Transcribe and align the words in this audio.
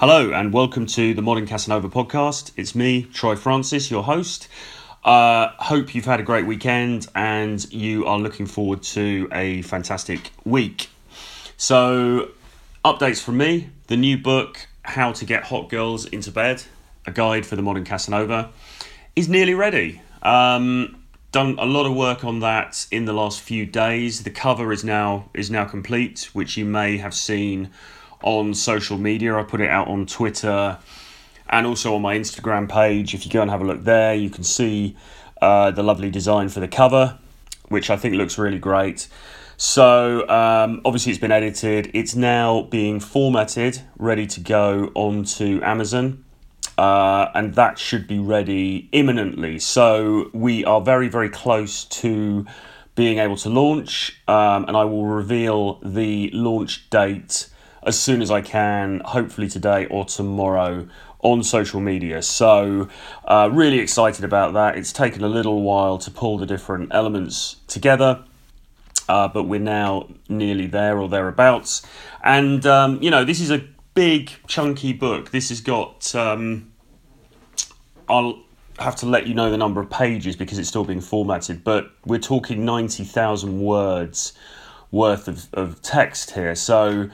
Hello, 0.00 0.32
and 0.32 0.50
welcome 0.50 0.86
to 0.86 1.12
the 1.12 1.20
Modern 1.20 1.46
Casanova 1.46 1.90
podcast. 1.90 2.52
It's 2.56 2.74
me, 2.74 3.02
Troy 3.02 3.36
Francis, 3.36 3.90
your 3.90 4.02
host. 4.02 4.48
Uh, 5.04 5.48
hope 5.58 5.94
you've 5.94 6.06
had 6.06 6.20
a 6.20 6.22
great 6.22 6.46
weekend 6.46 7.06
and 7.14 7.70
you 7.70 8.06
are 8.06 8.18
looking 8.18 8.46
forward 8.46 8.82
to 8.82 9.28
a 9.30 9.60
fantastic 9.60 10.30
week. 10.42 10.88
So, 11.58 12.30
updates 12.82 13.22
from 13.22 13.36
me 13.36 13.68
the 13.88 13.96
new 13.98 14.16
book, 14.16 14.68
How 14.84 15.12
to 15.12 15.26
Get 15.26 15.44
Hot 15.44 15.68
Girls 15.68 16.06
into 16.06 16.30
Bed, 16.30 16.62
a 17.04 17.10
guide 17.10 17.44
for 17.44 17.56
the 17.56 17.62
modern 17.62 17.84
Casanova, 17.84 18.48
is 19.14 19.28
nearly 19.28 19.52
ready. 19.52 20.00
Um, 20.22 21.04
done 21.30 21.56
a 21.58 21.66
lot 21.66 21.84
of 21.84 21.94
work 21.94 22.24
on 22.24 22.40
that 22.40 22.86
in 22.90 23.04
the 23.04 23.12
last 23.12 23.42
few 23.42 23.66
days. 23.66 24.22
The 24.22 24.30
cover 24.30 24.72
is 24.72 24.82
now 24.82 25.28
is 25.34 25.50
now 25.50 25.66
complete, 25.66 26.30
which 26.32 26.56
you 26.56 26.64
may 26.64 26.96
have 26.96 27.12
seen 27.12 27.68
on 28.22 28.54
social 28.54 28.98
media. 28.98 29.36
I 29.36 29.42
put 29.42 29.60
it 29.60 29.70
out 29.70 29.88
on 29.88 30.06
Twitter 30.06 30.78
and 31.48 31.66
also 31.66 31.94
on 31.94 32.02
my 32.02 32.16
Instagram 32.16 32.68
page. 32.68 33.14
If 33.14 33.24
you 33.24 33.30
go 33.30 33.42
and 33.42 33.50
have 33.50 33.60
a 33.60 33.64
look 33.64 33.84
there, 33.84 34.14
you 34.14 34.30
can 34.30 34.44
see 34.44 34.96
uh, 35.40 35.70
the 35.70 35.82
lovely 35.82 36.10
design 36.10 36.48
for 36.48 36.60
the 36.60 36.68
cover, 36.68 37.18
which 37.68 37.90
I 37.90 37.96
think 37.96 38.14
looks 38.14 38.38
really 38.38 38.58
great. 38.58 39.08
So 39.56 40.26
um, 40.28 40.80
obviously 40.84 41.12
it's 41.12 41.20
been 41.20 41.32
edited. 41.32 41.90
It's 41.92 42.14
now 42.14 42.62
being 42.62 43.00
formatted, 43.00 43.82
ready 43.98 44.26
to 44.28 44.40
go 44.40 44.90
onto 44.94 45.60
Amazon. 45.62 46.24
Uh, 46.78 47.30
and 47.34 47.54
that 47.56 47.78
should 47.78 48.06
be 48.06 48.18
ready 48.18 48.88
imminently. 48.92 49.58
So 49.58 50.30
we 50.32 50.64
are 50.64 50.80
very, 50.80 51.08
very 51.08 51.28
close 51.28 51.84
to 51.86 52.46
being 52.94 53.18
able 53.18 53.36
to 53.36 53.50
launch, 53.50 54.18
um, 54.28 54.64
and 54.66 54.76
I 54.76 54.84
will 54.84 55.06
reveal 55.06 55.78
the 55.82 56.30
launch 56.32 56.88
date 56.90 57.48
as 57.82 57.98
soon 57.98 58.22
as 58.22 58.30
I 58.30 58.40
can, 58.40 59.00
hopefully 59.04 59.48
today 59.48 59.86
or 59.86 60.04
tomorrow 60.04 60.86
on 61.20 61.42
social 61.42 61.80
media. 61.80 62.22
So, 62.22 62.88
uh, 63.24 63.50
really 63.52 63.78
excited 63.78 64.24
about 64.24 64.54
that. 64.54 64.76
It's 64.76 64.92
taken 64.92 65.22
a 65.22 65.28
little 65.28 65.62
while 65.62 65.98
to 65.98 66.10
pull 66.10 66.38
the 66.38 66.46
different 66.46 66.94
elements 66.94 67.56
together. 67.66 68.24
Uh, 69.08 69.26
but 69.26 69.44
we're 69.44 69.58
now 69.58 70.08
nearly 70.28 70.68
there 70.68 70.98
or 70.98 71.08
thereabouts. 71.08 71.84
And, 72.22 72.64
um, 72.64 73.02
you 73.02 73.10
know, 73.10 73.24
this 73.24 73.40
is 73.40 73.50
a 73.50 73.66
big, 73.94 74.30
chunky 74.46 74.92
book. 74.92 75.30
This 75.30 75.48
has 75.48 75.60
got, 75.60 76.14
um, 76.14 76.72
I'll 78.08 78.40
have 78.78 78.94
to 78.96 79.06
let 79.06 79.26
you 79.26 79.34
know 79.34 79.50
the 79.50 79.58
number 79.58 79.80
of 79.80 79.90
pages 79.90 80.36
because 80.36 80.58
it's 80.58 80.68
still 80.68 80.84
being 80.84 81.00
formatted, 81.00 81.64
but 81.64 81.90
we're 82.06 82.20
talking 82.20 82.64
90,000 82.64 83.60
words 83.60 84.32
worth 84.92 85.28
of, 85.28 85.48
of 85.54 85.82
text 85.82 86.30
here. 86.30 86.54
So, 86.54 87.10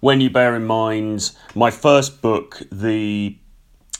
when 0.00 0.20
you 0.20 0.30
bear 0.30 0.56
in 0.56 0.66
mind 0.66 1.30
my 1.54 1.70
first 1.70 2.20
book, 2.22 2.62
the 2.72 3.36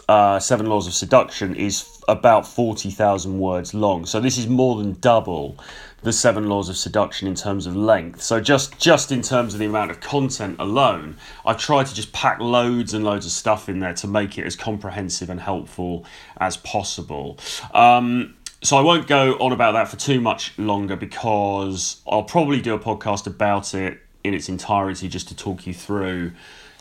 uh, 0.09 0.41
Seven 0.41 0.67
Laws 0.67 0.87
of 0.87 0.95
Seduction, 0.95 1.55
is 1.55 1.87
about 2.09 2.47
40,000 2.47 3.39
words 3.39 3.75
long. 3.75 4.06
So 4.06 4.19
this 4.19 4.37
is 4.37 4.48
more 4.48 4.77
than 4.77 4.98
double 5.01 5.56
the 6.03 6.12
Seven 6.12 6.48
Laws 6.48 6.69
of 6.69 6.77
Seduction 6.77 7.28
in 7.28 7.34
terms 7.34 7.67
of 7.67 7.77
length. 7.77 8.23
So 8.23 8.41
just 8.41 8.78
just 8.78 9.12
in 9.12 9.21
terms 9.21 9.53
of 9.53 9.61
the 9.61 9.67
amount 9.67 9.91
of 9.91 10.01
content 10.01 10.56
alone, 10.59 11.17
I 11.45 11.53
tried 11.53 11.87
to 11.87 11.95
just 11.95 12.12
pack 12.12 12.41
loads 12.41 12.95
and 12.95 13.05
loads 13.05 13.27
of 13.27 13.33
stuff 13.33 13.69
in 13.69 13.81
there 13.81 13.95
to 13.95 14.06
make 14.06 14.39
it 14.39 14.47
as 14.47 14.56
comprehensive 14.56 15.28
and 15.28 15.41
helpful 15.41 16.06
as 16.39 16.56
possible. 16.56 17.39
Um, 17.75 18.34
so 18.62 18.77
I 18.77 18.81
won't 18.81 19.06
go 19.06 19.34
on 19.34 19.53
about 19.53 19.73
that 19.73 19.89
for 19.89 19.97
too 19.97 20.21
much 20.21 20.59
longer 20.59 20.97
because 20.97 22.03
I'll 22.06 22.25
probably 22.25 22.61
do 22.61 22.75
a 22.75 22.78
podcast 22.78 23.27
about 23.27 23.75
it 23.75 24.01
in 24.25 24.35
its 24.35 24.49
entirety 24.49 25.09
just 25.09 25.29
to 25.29 25.37
talk 25.37 25.67
you 25.67 25.75
through 25.75 26.33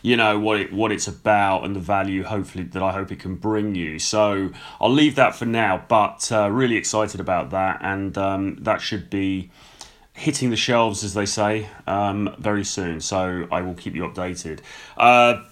you 0.02 0.16
know 0.16 0.40
what 0.40 0.60
it 0.60 0.72
what 0.72 0.92
it's 0.92 1.08
about 1.08 1.66
and 1.66 1.76
the 1.76 1.80
value 1.80 2.24
hopefully 2.24 2.64
that 2.64 2.82
I 2.82 2.92
hope 2.92 3.12
it 3.12 3.20
can 3.20 3.36
bring 3.36 3.76
you. 3.76 4.00
So 4.00 4.52
I'll 4.80 4.92
leave 4.92 5.16
that 5.16 5.36
for 5.36 5.46
now, 5.46 5.84
but 5.88 6.32
uh, 6.32 6.50
really 6.50 6.78
excited 6.78 7.20
about 7.20 7.50
that, 7.52 7.80
and 7.82 8.18
um, 8.18 8.56
that 8.62 8.82
should 8.82 9.10
be 9.10 9.52
hitting 10.14 10.50
the 10.50 10.56
shelves 10.56 11.04
as 11.04 11.14
they 11.14 11.26
say 11.26 11.68
um, 11.88 12.36
very 12.40 12.64
soon. 12.64 13.02
So 13.02 13.48
I 13.52 13.62
will 13.62 13.74
keep 13.74 13.96
you 13.96 14.04
updated. 14.04 14.60
Uh, 14.98 15.44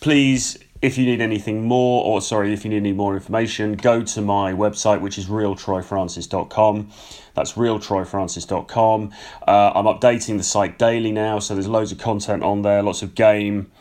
please 0.00 0.58
if 0.86 0.96
you 0.96 1.04
need 1.04 1.20
anything 1.20 1.64
more, 1.64 2.04
or 2.04 2.20
sorry, 2.20 2.52
if 2.52 2.64
you 2.64 2.70
need 2.70 2.76
any 2.76 2.92
more 2.92 3.14
information, 3.14 3.74
go 3.74 4.04
to 4.04 4.22
my 4.22 4.52
website, 4.52 5.00
which 5.00 5.18
is 5.18 5.26
realtroyfrancis.com. 5.26 6.90
That's 7.34 7.54
realtroyfrancis.com. 7.54 9.12
Uh, 9.48 9.72
I'm 9.74 9.86
updating 9.86 10.36
the 10.36 10.44
site 10.44 10.78
daily 10.78 11.10
now, 11.10 11.40
so 11.40 11.54
there's 11.54 11.66
loads 11.66 11.90
of 11.90 11.98
content 11.98 12.44
on 12.44 12.62
there, 12.62 12.84
lots 12.84 13.02
of 13.02 13.16
game 13.16 13.72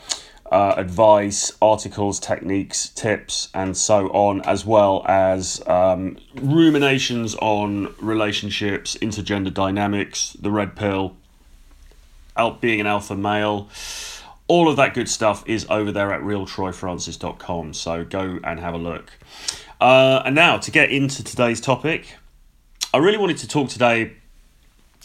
uh, 0.51 0.73
advice, 0.77 1.51
articles, 1.61 2.19
techniques, 2.19 2.89
tips, 2.89 3.49
and 3.53 3.77
so 3.77 4.07
on, 4.09 4.41
as 4.41 4.65
well 4.65 5.05
as 5.07 5.61
um, 5.67 6.17
ruminations 6.35 7.35
on 7.35 7.93
relationships, 7.99 8.95
intergender 8.97 9.53
dynamics, 9.53 10.35
the 10.39 10.49
red 10.49 10.75
pill, 10.75 11.15
out 12.35 12.61
being 12.61 12.79
an 12.79 12.87
alpha 12.87 13.15
male 13.15 13.69
all 14.47 14.69
of 14.69 14.75
that 14.77 14.93
good 14.93 15.09
stuff 15.09 15.43
is 15.47 15.65
over 15.69 15.91
there 15.91 16.13
at 16.13 16.21
realtroyfrancis.com. 16.21 17.73
So 17.73 18.03
go 18.05 18.39
and 18.43 18.59
have 18.59 18.73
a 18.73 18.77
look. 18.77 19.11
Uh, 19.81 20.21
and 20.25 20.35
now 20.35 20.57
to 20.57 20.71
get 20.71 20.91
into 20.91 21.23
today's 21.23 21.59
topic, 21.59 22.15
I 22.93 22.97
really 22.97 23.17
wanted 23.17 23.37
to 23.37 23.47
talk 23.47 23.69
today 23.69 24.13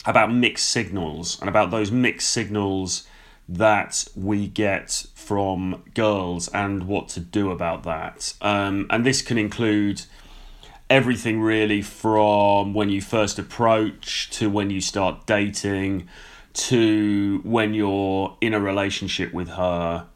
about 0.06 0.32
mixed 0.32 0.66
signals 0.66 1.38
and 1.40 1.48
about 1.48 1.70
those 1.70 1.90
mixed 1.90 2.28
signals 2.28 3.06
that 3.48 4.06
we 4.14 4.46
get 4.46 5.06
from 5.14 5.82
girls 5.94 6.48
and 6.48 6.84
what 6.84 7.08
to 7.08 7.20
do 7.20 7.50
about 7.50 7.82
that. 7.82 8.32
Um, 8.40 8.86
and 8.90 9.04
this 9.04 9.22
can 9.22 9.38
include 9.38 10.02
everything 10.88 11.40
really 11.40 11.82
from 11.82 12.74
when 12.74 12.90
you 12.90 13.00
first 13.00 13.38
approach 13.38 14.30
to 14.30 14.50
when 14.50 14.70
you 14.70 14.80
start 14.80 15.26
dating 15.26 16.08
to 16.52 17.40
when 17.44 17.74
you're 17.74 18.36
in 18.40 18.54
a 18.54 18.60
relationship 18.60 19.32
with 19.32 19.48
her 19.50 20.06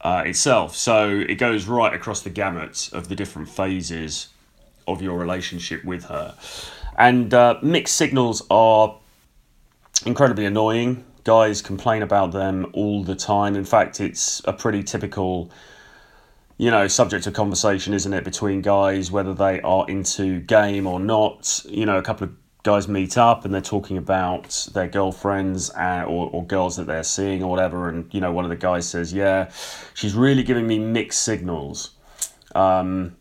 uh, 0.00 0.22
itself. 0.26 0.76
So 0.76 1.08
it 1.08 1.36
goes 1.36 1.66
right 1.66 1.94
across 1.94 2.22
the 2.22 2.30
gamut 2.30 2.90
of 2.92 3.08
the 3.08 3.14
different 3.14 3.48
phases 3.48 4.28
of 4.86 5.02
your 5.02 5.18
relationship 5.18 5.84
with 5.84 6.04
her. 6.04 6.34
And 6.98 7.32
uh, 7.32 7.58
mixed 7.62 7.96
signals 7.96 8.42
are 8.50 8.96
incredibly 10.04 10.44
annoying. 10.44 11.04
Guys 11.24 11.62
complain 11.62 12.02
about 12.02 12.32
them 12.32 12.70
all 12.72 13.04
the 13.04 13.14
time. 13.14 13.56
In 13.56 13.64
fact, 13.64 14.00
it's 14.00 14.42
a 14.46 14.52
pretty 14.52 14.82
typical, 14.82 15.50
you 16.56 16.70
know, 16.70 16.88
subject 16.88 17.26
of 17.26 17.34
conversation, 17.34 17.94
isn't 17.94 18.12
it, 18.12 18.24
between 18.24 18.62
guys, 18.62 19.10
whether 19.10 19.34
they 19.34 19.60
are 19.60 19.88
into 19.88 20.40
game 20.40 20.86
or 20.86 20.98
not. 20.98 21.62
You 21.68 21.86
know, 21.86 21.98
a 21.98 22.02
couple 22.02 22.28
of 22.28 22.39
guys 22.62 22.88
meet 22.88 23.16
up 23.16 23.44
and 23.44 23.54
they're 23.54 23.60
talking 23.60 23.96
about 23.96 24.68
their 24.74 24.88
girlfriends 24.88 25.70
and, 25.70 26.04
or, 26.04 26.28
or 26.30 26.44
girls 26.44 26.76
that 26.76 26.86
they're 26.86 27.02
seeing 27.02 27.42
or 27.42 27.50
whatever 27.50 27.88
and 27.88 28.12
you 28.12 28.20
know 28.20 28.32
one 28.32 28.44
of 28.44 28.50
the 28.50 28.56
guys 28.56 28.88
says 28.88 29.12
yeah 29.12 29.50
she's 29.94 30.14
really 30.14 30.42
giving 30.42 30.66
me 30.66 30.78
mixed 30.78 31.22
signals. 31.22 31.90
Um, 32.54 33.16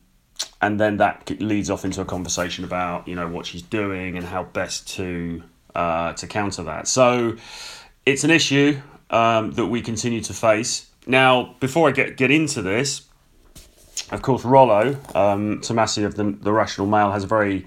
and 0.62 0.80
then 0.80 0.98
that 0.98 1.30
leads 1.42 1.70
off 1.70 1.86
into 1.86 2.02
a 2.02 2.06
conversation 2.06 2.64
about 2.64 3.08
you 3.08 3.16
know 3.16 3.28
what 3.28 3.46
she's 3.46 3.62
doing 3.62 4.18
and 4.18 4.26
how 4.26 4.44
best 4.44 4.88
to 4.96 5.44
uh, 5.76 6.14
to 6.14 6.28
counter 6.28 6.64
that. 6.64 6.88
So 6.88 7.38
it's 8.06 8.24
an 8.24 8.32
issue 8.32 8.80
um, 9.10 9.52
that 9.52 9.68
we 9.68 9.82
continue 9.82 10.22
to 10.22 10.34
face. 10.34 10.88
Now 11.08 11.56
before 11.60 11.88
i 11.88 11.92
get 11.92 12.18
get 12.18 12.30
into 12.32 12.62
this 12.62 13.08
of 14.12 14.22
course 14.22 14.44
rollo 14.46 14.96
um, 15.16 15.60
Tomassi 15.62 16.06
of 16.06 16.16
the, 16.16 16.36
the 16.42 16.52
rational 16.52 16.88
male 16.88 17.12
has 17.12 17.24
a 17.24 17.28
very 17.28 17.66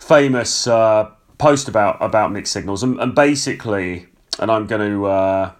famous 0.00 0.66
uh, 0.66 1.10
post 1.38 1.68
about 1.68 2.02
about 2.02 2.32
mixed 2.32 2.52
signals, 2.52 2.82
and, 2.82 2.98
and 2.98 3.14
basically, 3.14 4.08
and 4.40 4.50
I'm 4.50 4.66
going 4.66 4.90
to 4.90 5.06
uh, 5.06 5.52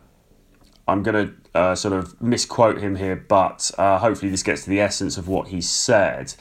I'm 0.88 1.03
going 1.05 1.29
to 1.29 1.59
uh, 1.59 1.75
sort 1.75 1.94
of 1.94 2.20
misquote 2.20 2.79
him 2.79 2.97
here, 2.97 3.17
but 3.17 3.70
uh, 3.79 3.99
hopefully 3.99 4.31
this 4.31 4.43
gets 4.43 4.65
to 4.65 4.70
the 4.70 4.81
essence 4.81 5.17
of 5.17 5.29
what 5.29 5.49
he 5.49 5.61
said. 5.61 6.35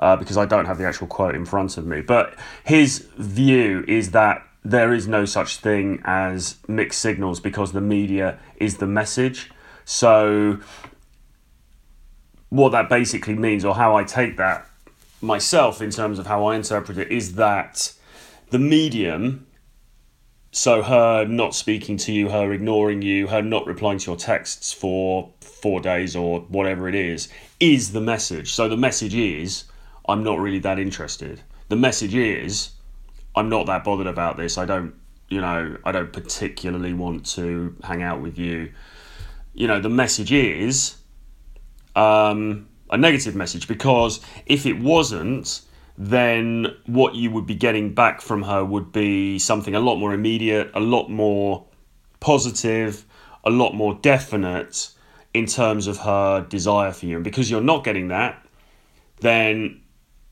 Uh, 0.00 0.14
because 0.14 0.36
I 0.36 0.46
don't 0.46 0.66
have 0.66 0.78
the 0.78 0.86
actual 0.86 1.08
quote 1.08 1.34
in 1.34 1.44
front 1.44 1.76
of 1.76 1.84
me, 1.84 2.02
but 2.02 2.38
his 2.62 3.08
view 3.16 3.84
is 3.88 4.12
that 4.12 4.46
there 4.64 4.92
is 4.92 5.08
no 5.08 5.24
such 5.24 5.56
thing 5.56 6.00
as 6.04 6.58
mixed 6.68 7.00
signals 7.00 7.40
because 7.40 7.72
the 7.72 7.80
media 7.80 8.38
is 8.58 8.76
the 8.76 8.86
message. 8.86 9.50
So, 9.84 10.60
what 12.50 12.68
that 12.70 12.88
basically 12.88 13.34
means, 13.34 13.64
or 13.64 13.74
how 13.74 13.96
I 13.96 14.04
take 14.04 14.36
that 14.36 14.67
myself 15.20 15.82
in 15.82 15.90
terms 15.90 16.18
of 16.18 16.26
how 16.26 16.46
I 16.46 16.56
interpret 16.56 16.98
it 16.98 17.10
is 17.10 17.34
that 17.34 17.92
the 18.50 18.58
medium, 18.58 19.46
so 20.52 20.82
her 20.82 21.24
not 21.24 21.54
speaking 21.54 21.96
to 21.98 22.12
you, 22.12 22.28
her 22.30 22.52
ignoring 22.52 23.02
you, 23.02 23.26
her 23.28 23.42
not 23.42 23.66
replying 23.66 23.98
to 23.98 24.10
your 24.10 24.16
texts 24.16 24.72
for 24.72 25.30
four 25.40 25.80
days 25.80 26.14
or 26.16 26.40
whatever 26.42 26.88
it 26.88 26.94
is, 26.94 27.28
is 27.60 27.92
the 27.92 28.00
message. 28.00 28.52
So 28.52 28.68
the 28.68 28.76
message 28.76 29.14
is, 29.14 29.64
I'm 30.08 30.22
not 30.22 30.38
really 30.38 30.60
that 30.60 30.78
interested. 30.78 31.42
The 31.68 31.76
message 31.76 32.14
is, 32.14 32.70
I'm 33.34 33.48
not 33.48 33.66
that 33.66 33.84
bothered 33.84 34.06
about 34.06 34.36
this. 34.36 34.56
I 34.56 34.64
don't, 34.64 34.94
you 35.28 35.40
know, 35.40 35.76
I 35.84 35.92
don't 35.92 36.12
particularly 36.12 36.94
want 36.94 37.26
to 37.32 37.76
hang 37.82 38.02
out 38.02 38.22
with 38.22 38.38
you. 38.38 38.72
You 39.52 39.66
know, 39.66 39.80
the 39.80 39.90
message 39.90 40.32
is, 40.32 40.96
um, 41.94 42.67
a 42.90 42.96
negative 42.96 43.34
message 43.34 43.68
because 43.68 44.20
if 44.46 44.66
it 44.66 44.78
wasn't, 44.80 45.62
then 45.96 46.66
what 46.86 47.14
you 47.14 47.30
would 47.30 47.46
be 47.46 47.54
getting 47.54 47.92
back 47.94 48.20
from 48.20 48.42
her 48.42 48.64
would 48.64 48.92
be 48.92 49.38
something 49.38 49.74
a 49.74 49.80
lot 49.80 49.96
more 49.96 50.14
immediate, 50.14 50.70
a 50.74 50.80
lot 50.80 51.08
more 51.08 51.66
positive, 52.20 53.04
a 53.44 53.50
lot 53.50 53.72
more 53.72 53.94
definite 53.94 54.90
in 55.34 55.46
terms 55.46 55.86
of 55.86 55.98
her 55.98 56.46
desire 56.48 56.92
for 56.92 57.06
you. 57.06 57.16
And 57.16 57.24
because 57.24 57.50
you're 57.50 57.60
not 57.60 57.84
getting 57.84 58.08
that, 58.08 58.44
then 59.20 59.80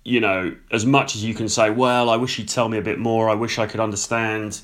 you 0.07 0.21
know, 0.21 0.55
as 0.71 0.87
much 0.87 1.17
as 1.17 1.25
you 1.25 1.35
can 1.35 1.49
say, 1.49 1.69
well, 1.69 2.09
I 2.09 2.17
wish 2.17 2.35
she'd 2.35 2.49
tell 2.49 2.69
me 2.69 2.79
a 2.79 2.83
bit 2.83 2.97
more, 2.97 3.29
I 3.29 3.35
wish 3.35 3.59
I 3.59 3.67
could 3.67 3.81
understand, 3.81 4.61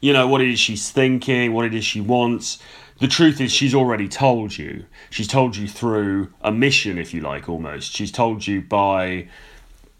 you 0.00 0.14
know, 0.14 0.26
what 0.26 0.40
it 0.40 0.48
is 0.48 0.58
she's 0.58 0.90
thinking, 0.90 1.52
what 1.52 1.66
it 1.66 1.74
is 1.74 1.84
she 1.84 2.00
wants. 2.00 2.58
The 2.98 3.08
truth 3.08 3.40
is, 3.40 3.52
she's 3.52 3.74
already 3.74 4.08
told 4.08 4.58
you. 4.58 4.86
She's 5.08 5.28
told 5.28 5.56
you 5.56 5.68
through 5.68 6.32
a 6.40 6.50
mission, 6.50 6.98
if 6.98 7.14
you 7.14 7.20
like, 7.20 7.48
almost. 7.48 7.94
She's 7.94 8.10
told 8.10 8.46
you 8.46 8.60
by 8.60 9.28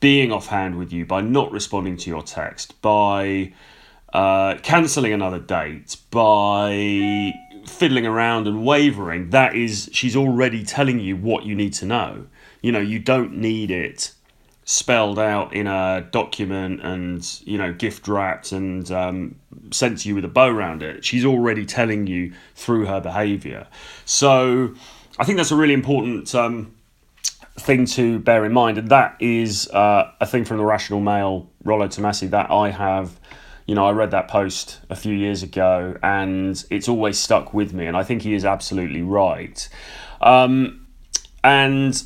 being 0.00 0.32
offhand 0.32 0.78
with 0.78 0.92
you, 0.92 1.06
by 1.06 1.20
not 1.20 1.52
responding 1.52 1.96
to 1.98 2.10
your 2.10 2.22
text, 2.22 2.80
by 2.82 3.52
uh, 4.12 4.56
cancelling 4.62 5.12
another 5.12 5.38
date, 5.38 5.96
by 6.10 7.32
fiddling 7.66 8.06
around 8.06 8.48
and 8.48 8.64
wavering. 8.64 9.30
That 9.30 9.54
is, 9.54 9.88
she's 9.92 10.16
already 10.16 10.64
telling 10.64 10.98
you 10.98 11.16
what 11.16 11.44
you 11.44 11.54
need 11.54 11.74
to 11.74 11.86
know. 11.86 12.26
You 12.62 12.72
know, 12.72 12.80
you 12.80 12.98
don't 12.98 13.34
need 13.34 13.70
it 13.70 14.12
spelled 14.70 15.18
out 15.18 15.54
in 15.54 15.66
a 15.66 16.06
document 16.10 16.78
and 16.82 17.40
you 17.46 17.56
know 17.56 17.72
gift 17.72 18.06
wrapped 18.06 18.52
and 18.52 18.90
um, 18.92 19.34
sent 19.70 19.98
to 19.98 20.10
you 20.10 20.14
with 20.14 20.26
a 20.26 20.28
bow 20.28 20.46
around 20.46 20.82
it 20.82 21.02
she's 21.02 21.24
already 21.24 21.64
telling 21.64 22.06
you 22.06 22.30
through 22.54 22.84
her 22.84 23.00
behavior. 23.00 23.66
So 24.04 24.74
i 25.18 25.24
think 25.24 25.38
that's 25.38 25.50
a 25.50 25.56
really 25.56 25.72
important 25.72 26.34
um, 26.34 26.74
thing 27.56 27.86
to 27.86 28.18
bear 28.18 28.44
in 28.44 28.52
mind 28.52 28.76
and 28.76 28.90
that 28.90 29.16
is 29.20 29.70
uh, 29.70 30.12
a 30.20 30.26
thing 30.26 30.44
from 30.44 30.58
the 30.58 30.66
rational 30.66 31.00
Male, 31.00 31.48
rollo 31.64 31.88
tomassi 31.88 32.28
that 32.28 32.50
i 32.50 32.68
have 32.68 33.18
you 33.64 33.74
know 33.74 33.86
i 33.86 33.90
read 33.90 34.10
that 34.10 34.28
post 34.28 34.80
a 34.90 34.96
few 34.96 35.14
years 35.14 35.42
ago 35.42 35.96
and 36.02 36.62
it's 36.68 36.90
always 36.90 37.18
stuck 37.18 37.54
with 37.54 37.72
me 37.72 37.86
and 37.86 37.96
i 37.96 38.04
think 38.04 38.20
he 38.20 38.34
is 38.34 38.44
absolutely 38.44 39.00
right. 39.00 39.66
Um, 40.20 40.86
and 41.42 42.02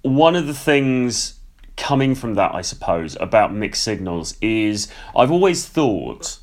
one 0.00 0.36
of 0.36 0.46
the 0.46 0.54
things 0.54 1.37
coming 1.78 2.14
from 2.14 2.34
that, 2.34 2.54
I 2.54 2.60
suppose, 2.60 3.16
about 3.20 3.54
mixed 3.54 3.82
signals 3.82 4.36
is 4.42 4.88
I've 5.16 5.30
always 5.30 5.66
thought, 5.66 6.38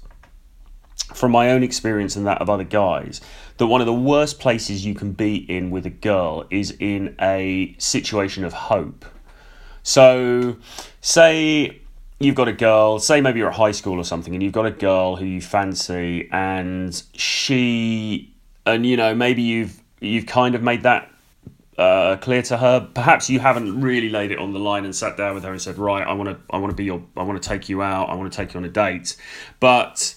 from 1.14 1.32
my 1.32 1.52
own 1.52 1.62
experience 1.62 2.16
and 2.16 2.26
that 2.26 2.42
of 2.42 2.50
other 2.50 2.64
guys, 2.64 3.22
that 3.58 3.68
one 3.68 3.82
of 3.82 3.86
the 3.86 3.94
worst 3.94 4.40
places 4.40 4.86
you 4.86 4.96
can 4.96 5.12
be 5.12 5.36
in 5.36 5.70
with 5.70 5.86
a 5.86 5.92
girl 5.92 6.46
is 6.50 6.72
in 6.80 7.16
a 7.22 7.76
situation 7.78 8.44
of 8.44 8.54
hope. 8.54 9.06
So, 9.84 10.58
say 11.02 11.82
you've 12.20 12.36
got 12.36 12.48
a 12.48 12.54
girl, 12.54 12.98
say 13.00 13.22
maybe 13.22 13.40
you're 13.40 13.50
at 13.50 13.56
high 13.56 13.72
school 13.72 14.00
or 14.00 14.06
something, 14.06 14.34
and 14.34 14.42
you've 14.42 14.54
got 14.54 14.66
a 14.66 14.72
girl 14.72 15.18
who 15.18 15.26
you 15.26 15.42
fancy, 15.42 16.30
and 16.32 17.04
she, 17.14 18.34
and 18.66 18.86
you 18.86 18.98
know, 18.98 19.14
maybe 19.14 19.42
you've 19.42 19.82
you've 20.00 20.26
kind 20.26 20.56
of 20.56 20.64
made 20.64 20.84
that 20.84 21.12
uh, 21.78 22.18
clear 22.18 22.42
to 22.44 22.58
her. 22.58 22.90
Perhaps 22.94 23.30
you 23.30 23.40
haven't 23.40 23.82
really 23.82 24.10
laid 24.10 24.32
it 24.32 24.40
on 24.40 24.54
the 24.54 24.60
line 24.60 24.86
and 24.86 24.96
sat 24.96 25.18
down 25.18 25.36
with 25.36 25.44
her 25.44 25.52
and 25.52 25.62
said, 25.62 25.78
"Right, 25.78 26.06
I 26.06 26.14
want 26.14 26.30
to, 26.30 26.38
I 26.50 26.58
want 26.58 26.72
to 26.72 26.76
be 26.76 26.86
your, 26.86 27.04
I 27.18 27.24
want 27.24 27.42
to 27.42 27.50
take 27.50 27.70
you 27.70 27.82
out, 27.82 28.10
I 28.10 28.16
want 28.16 28.32
to 28.32 28.36
take 28.36 28.54
you 28.54 28.60
on 28.60 28.66
a 28.66 28.70
date," 28.70 29.18
but 29.60 30.16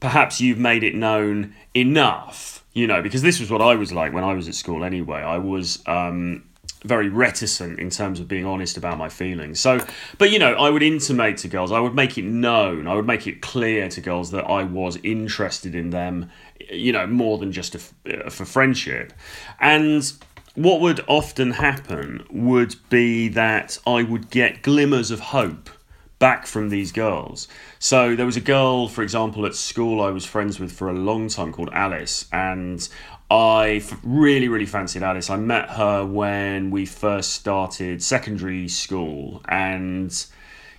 perhaps 0.00 0.40
you've 0.40 0.58
made 0.58 0.82
it 0.82 0.94
known 0.94 1.54
enough, 1.74 2.64
you 2.72 2.86
know, 2.86 3.02
because 3.02 3.22
this 3.22 3.38
was 3.38 3.50
what 3.50 3.62
I 3.62 3.76
was 3.76 3.92
like 3.92 4.12
when 4.12 4.24
I 4.24 4.34
was 4.34 4.48
at 4.48 4.54
school. 4.54 4.84
Anyway, 4.84 5.20
I 5.20 5.38
was. 5.38 5.82
Um, 5.86 6.44
very 6.84 7.08
reticent 7.08 7.78
in 7.78 7.90
terms 7.90 8.18
of 8.18 8.26
being 8.26 8.44
honest 8.44 8.76
about 8.76 8.98
my 8.98 9.08
feelings. 9.08 9.60
So, 9.60 9.84
but 10.18 10.30
you 10.30 10.38
know, 10.38 10.54
I 10.54 10.68
would 10.68 10.82
intimate 10.82 11.36
to 11.38 11.48
girls, 11.48 11.70
I 11.70 11.78
would 11.78 11.94
make 11.94 12.18
it 12.18 12.24
known, 12.24 12.86
I 12.86 12.94
would 12.94 13.06
make 13.06 13.26
it 13.26 13.40
clear 13.40 13.88
to 13.88 14.00
girls 14.00 14.32
that 14.32 14.44
I 14.44 14.64
was 14.64 14.98
interested 15.02 15.74
in 15.74 15.90
them, 15.90 16.30
you 16.70 16.92
know, 16.92 17.06
more 17.06 17.38
than 17.38 17.52
just 17.52 17.74
a, 17.76 18.30
for 18.30 18.44
friendship. 18.44 19.12
And 19.60 20.12
what 20.54 20.80
would 20.80 21.00
often 21.06 21.52
happen 21.52 22.24
would 22.30 22.76
be 22.90 23.28
that 23.28 23.78
I 23.86 24.02
would 24.02 24.30
get 24.30 24.62
glimmers 24.62 25.10
of 25.10 25.20
hope 25.20 25.70
back 26.18 26.46
from 26.46 26.68
these 26.68 26.92
girls. 26.92 27.48
So 27.78 28.14
there 28.14 28.26
was 28.26 28.36
a 28.36 28.40
girl, 28.40 28.86
for 28.86 29.02
example, 29.02 29.44
at 29.44 29.56
school 29.56 30.00
I 30.00 30.10
was 30.10 30.24
friends 30.24 30.60
with 30.60 30.70
for 30.70 30.88
a 30.88 30.92
long 30.92 31.28
time 31.28 31.52
called 31.52 31.70
Alice, 31.72 32.26
and 32.32 32.88
I 33.28 33.82
really, 34.04 34.46
really 34.46 34.66
fancied 34.66 35.02
Alice. 35.02 35.30
I 35.30 35.36
met 35.36 35.70
her 35.70 36.04
when 36.04 36.70
we 36.70 36.86
first 36.86 37.32
started 37.32 38.02
secondary 38.02 38.68
school, 38.68 39.42
and 39.48 40.14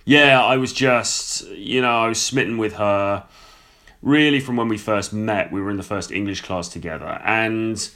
yeah, 0.06 0.42
I 0.42 0.56
was 0.56 0.72
just, 0.72 1.46
you 1.48 1.82
know, 1.82 2.04
I 2.04 2.08
was 2.08 2.22
smitten 2.22 2.56
with 2.56 2.74
her. 2.74 3.24
Really, 4.02 4.40
from 4.40 4.56
when 4.56 4.68
we 4.68 4.78
first 4.78 5.12
met, 5.12 5.50
we 5.50 5.60
were 5.60 5.70
in 5.70 5.78
the 5.78 5.82
first 5.82 6.10
English 6.10 6.42
class 6.42 6.68
together, 6.68 7.20
and 7.24 7.86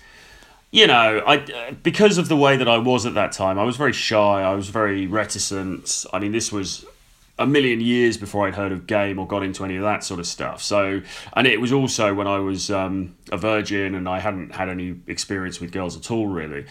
you 0.71 0.87
know, 0.87 1.23
I 1.27 1.71
because 1.83 2.19
of 2.19 2.29
the 2.29 2.37
way 2.37 2.57
that 2.57 2.69
I 2.69 2.79
was 2.79 3.07
at 3.07 3.15
that 3.15 3.33
time, 3.33 3.59
I 3.59 3.65
was 3.65 3.77
very 3.77 3.93
shy. 3.93 4.43
I 4.43 4.55
was 4.55 4.69
very 4.69 5.07
reticent. 5.07 6.05
I 6.13 6.19
mean, 6.19 6.33
this 6.33 6.53
was 6.53 6.85
a 7.39 7.47
million 7.47 7.81
years 7.81 8.17
before 8.17 8.47
I'd 8.47 8.55
heard 8.57 8.73
of 8.73 8.87
game 8.87 9.19
or 9.19 9.27
got 9.27 9.43
into 9.43 9.65
any 9.65 9.77
of 9.77 9.83
that 9.83 10.03
sort 10.03 10.19
of 10.21 10.27
stuff. 10.27 10.63
So, 10.63 11.01
and 11.35 11.47
it 11.47 11.61
was 11.61 11.73
also 11.73 12.13
when 12.13 12.27
I 12.27 12.39
was 12.39 12.71
um, 12.71 13.17
a 13.31 13.37
virgin 13.37 13.95
and 13.95 14.09
I 14.09 14.19
hadn't 14.19 14.55
had 14.55 14.69
any 14.69 14.97
experience 15.07 15.61
with 15.61 15.71
girls 15.71 15.97
at 15.97 16.11
all, 16.11 16.27
really. 16.27 16.67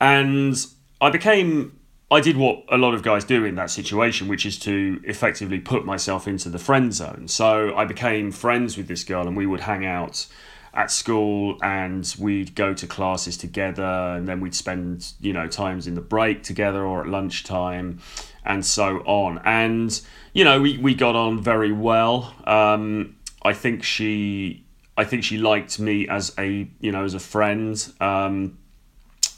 And 0.00 0.54
I 1.00 1.10
became, 1.10 1.78
I 2.10 2.20
did 2.20 2.36
what 2.36 2.64
a 2.68 2.76
lot 2.76 2.92
of 2.92 3.02
guys 3.02 3.24
do 3.24 3.44
in 3.44 3.54
that 3.54 3.70
situation, 3.70 4.28
which 4.28 4.44
is 4.44 4.58
to 4.60 5.00
effectively 5.04 5.58
put 5.58 5.86
myself 5.86 6.28
into 6.28 6.50
the 6.50 6.58
friend 6.58 6.92
zone. 6.92 7.26
So 7.26 7.74
I 7.74 7.86
became 7.86 8.30
friends 8.30 8.76
with 8.76 8.88
this 8.88 9.04
girl 9.04 9.26
and 9.26 9.36
we 9.36 9.46
would 9.46 9.60
hang 9.60 9.86
out 9.86 10.26
at 10.74 10.90
school 10.90 11.58
and 11.62 12.14
we'd 12.18 12.54
go 12.54 12.74
to 12.74 12.86
classes 12.86 13.36
together 13.36 13.82
and 13.82 14.28
then 14.28 14.40
we'd 14.40 14.54
spend 14.54 15.12
you 15.20 15.32
know 15.32 15.46
times 15.46 15.86
in 15.86 15.94
the 15.94 16.00
break 16.00 16.42
together 16.42 16.84
or 16.84 17.02
at 17.02 17.08
lunchtime 17.08 18.00
and 18.44 18.64
so 18.64 18.98
on. 19.00 19.40
And 19.44 20.00
you 20.32 20.44
know 20.44 20.60
we, 20.60 20.78
we 20.78 20.94
got 20.94 21.16
on 21.16 21.42
very 21.42 21.72
well. 21.72 22.34
Um, 22.44 23.14
i 23.42 23.52
think 23.52 23.84
she 23.84 24.64
i 24.96 25.04
think 25.04 25.22
she 25.22 25.38
liked 25.38 25.78
me 25.78 26.08
as 26.08 26.34
a 26.38 26.68
you 26.80 26.92
know 26.92 27.04
as 27.04 27.14
a 27.14 27.20
friend. 27.20 27.92
Um, 28.00 28.58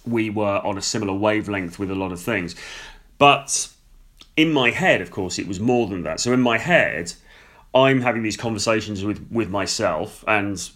we 0.07 0.31
were 0.31 0.61
on 0.65 0.79
a 0.79 0.83
similar 0.83 1.13
wavelength 1.13 1.79
with 1.79 1.91
a 1.91 1.95
lot 1.95 2.11
of 2.11 2.21
things. 2.21 2.57
But 3.19 3.69
in 4.37 4.53
my 4.53 4.71
head 4.71 5.01
of 5.01 5.11
course 5.11 5.39
it 5.39 5.47
was 5.47 5.61
more 5.61 5.87
than 5.87 6.03
that. 6.03 6.21
So 6.21 6.33
in 6.33 6.41
my 6.41 6.59
head 6.59 7.13
i'm 7.73 8.01
having 8.01 8.23
these 8.23 8.37
conversations 8.37 9.05
with 9.05 9.25
with 9.31 9.49
myself 9.49 10.25
and 10.27 10.71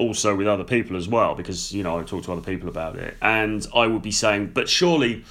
also 0.00 0.34
with 0.34 0.48
other 0.48 0.64
people 0.64 0.96
as 0.96 1.06
well 1.06 1.34
because 1.34 1.72
you 1.72 1.82
know 1.82 1.98
I 1.98 2.02
talk 2.02 2.24
to 2.24 2.32
other 2.32 2.40
people 2.40 2.68
about 2.68 2.96
it. 2.96 3.16
And 3.20 3.66
I 3.74 3.86
would 3.86 4.02
be 4.02 4.10
saying 4.10 4.50
but 4.54 4.68
surely 4.68 5.24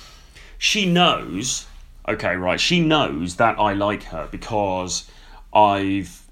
she 0.58 0.86
knows 0.86 1.66
okay 2.08 2.36
right 2.36 2.60
she 2.60 2.80
knows 2.80 3.36
that 3.36 3.60
I 3.60 3.74
like 3.74 4.04
her 4.04 4.28
because 4.32 5.10
I've 5.54 6.26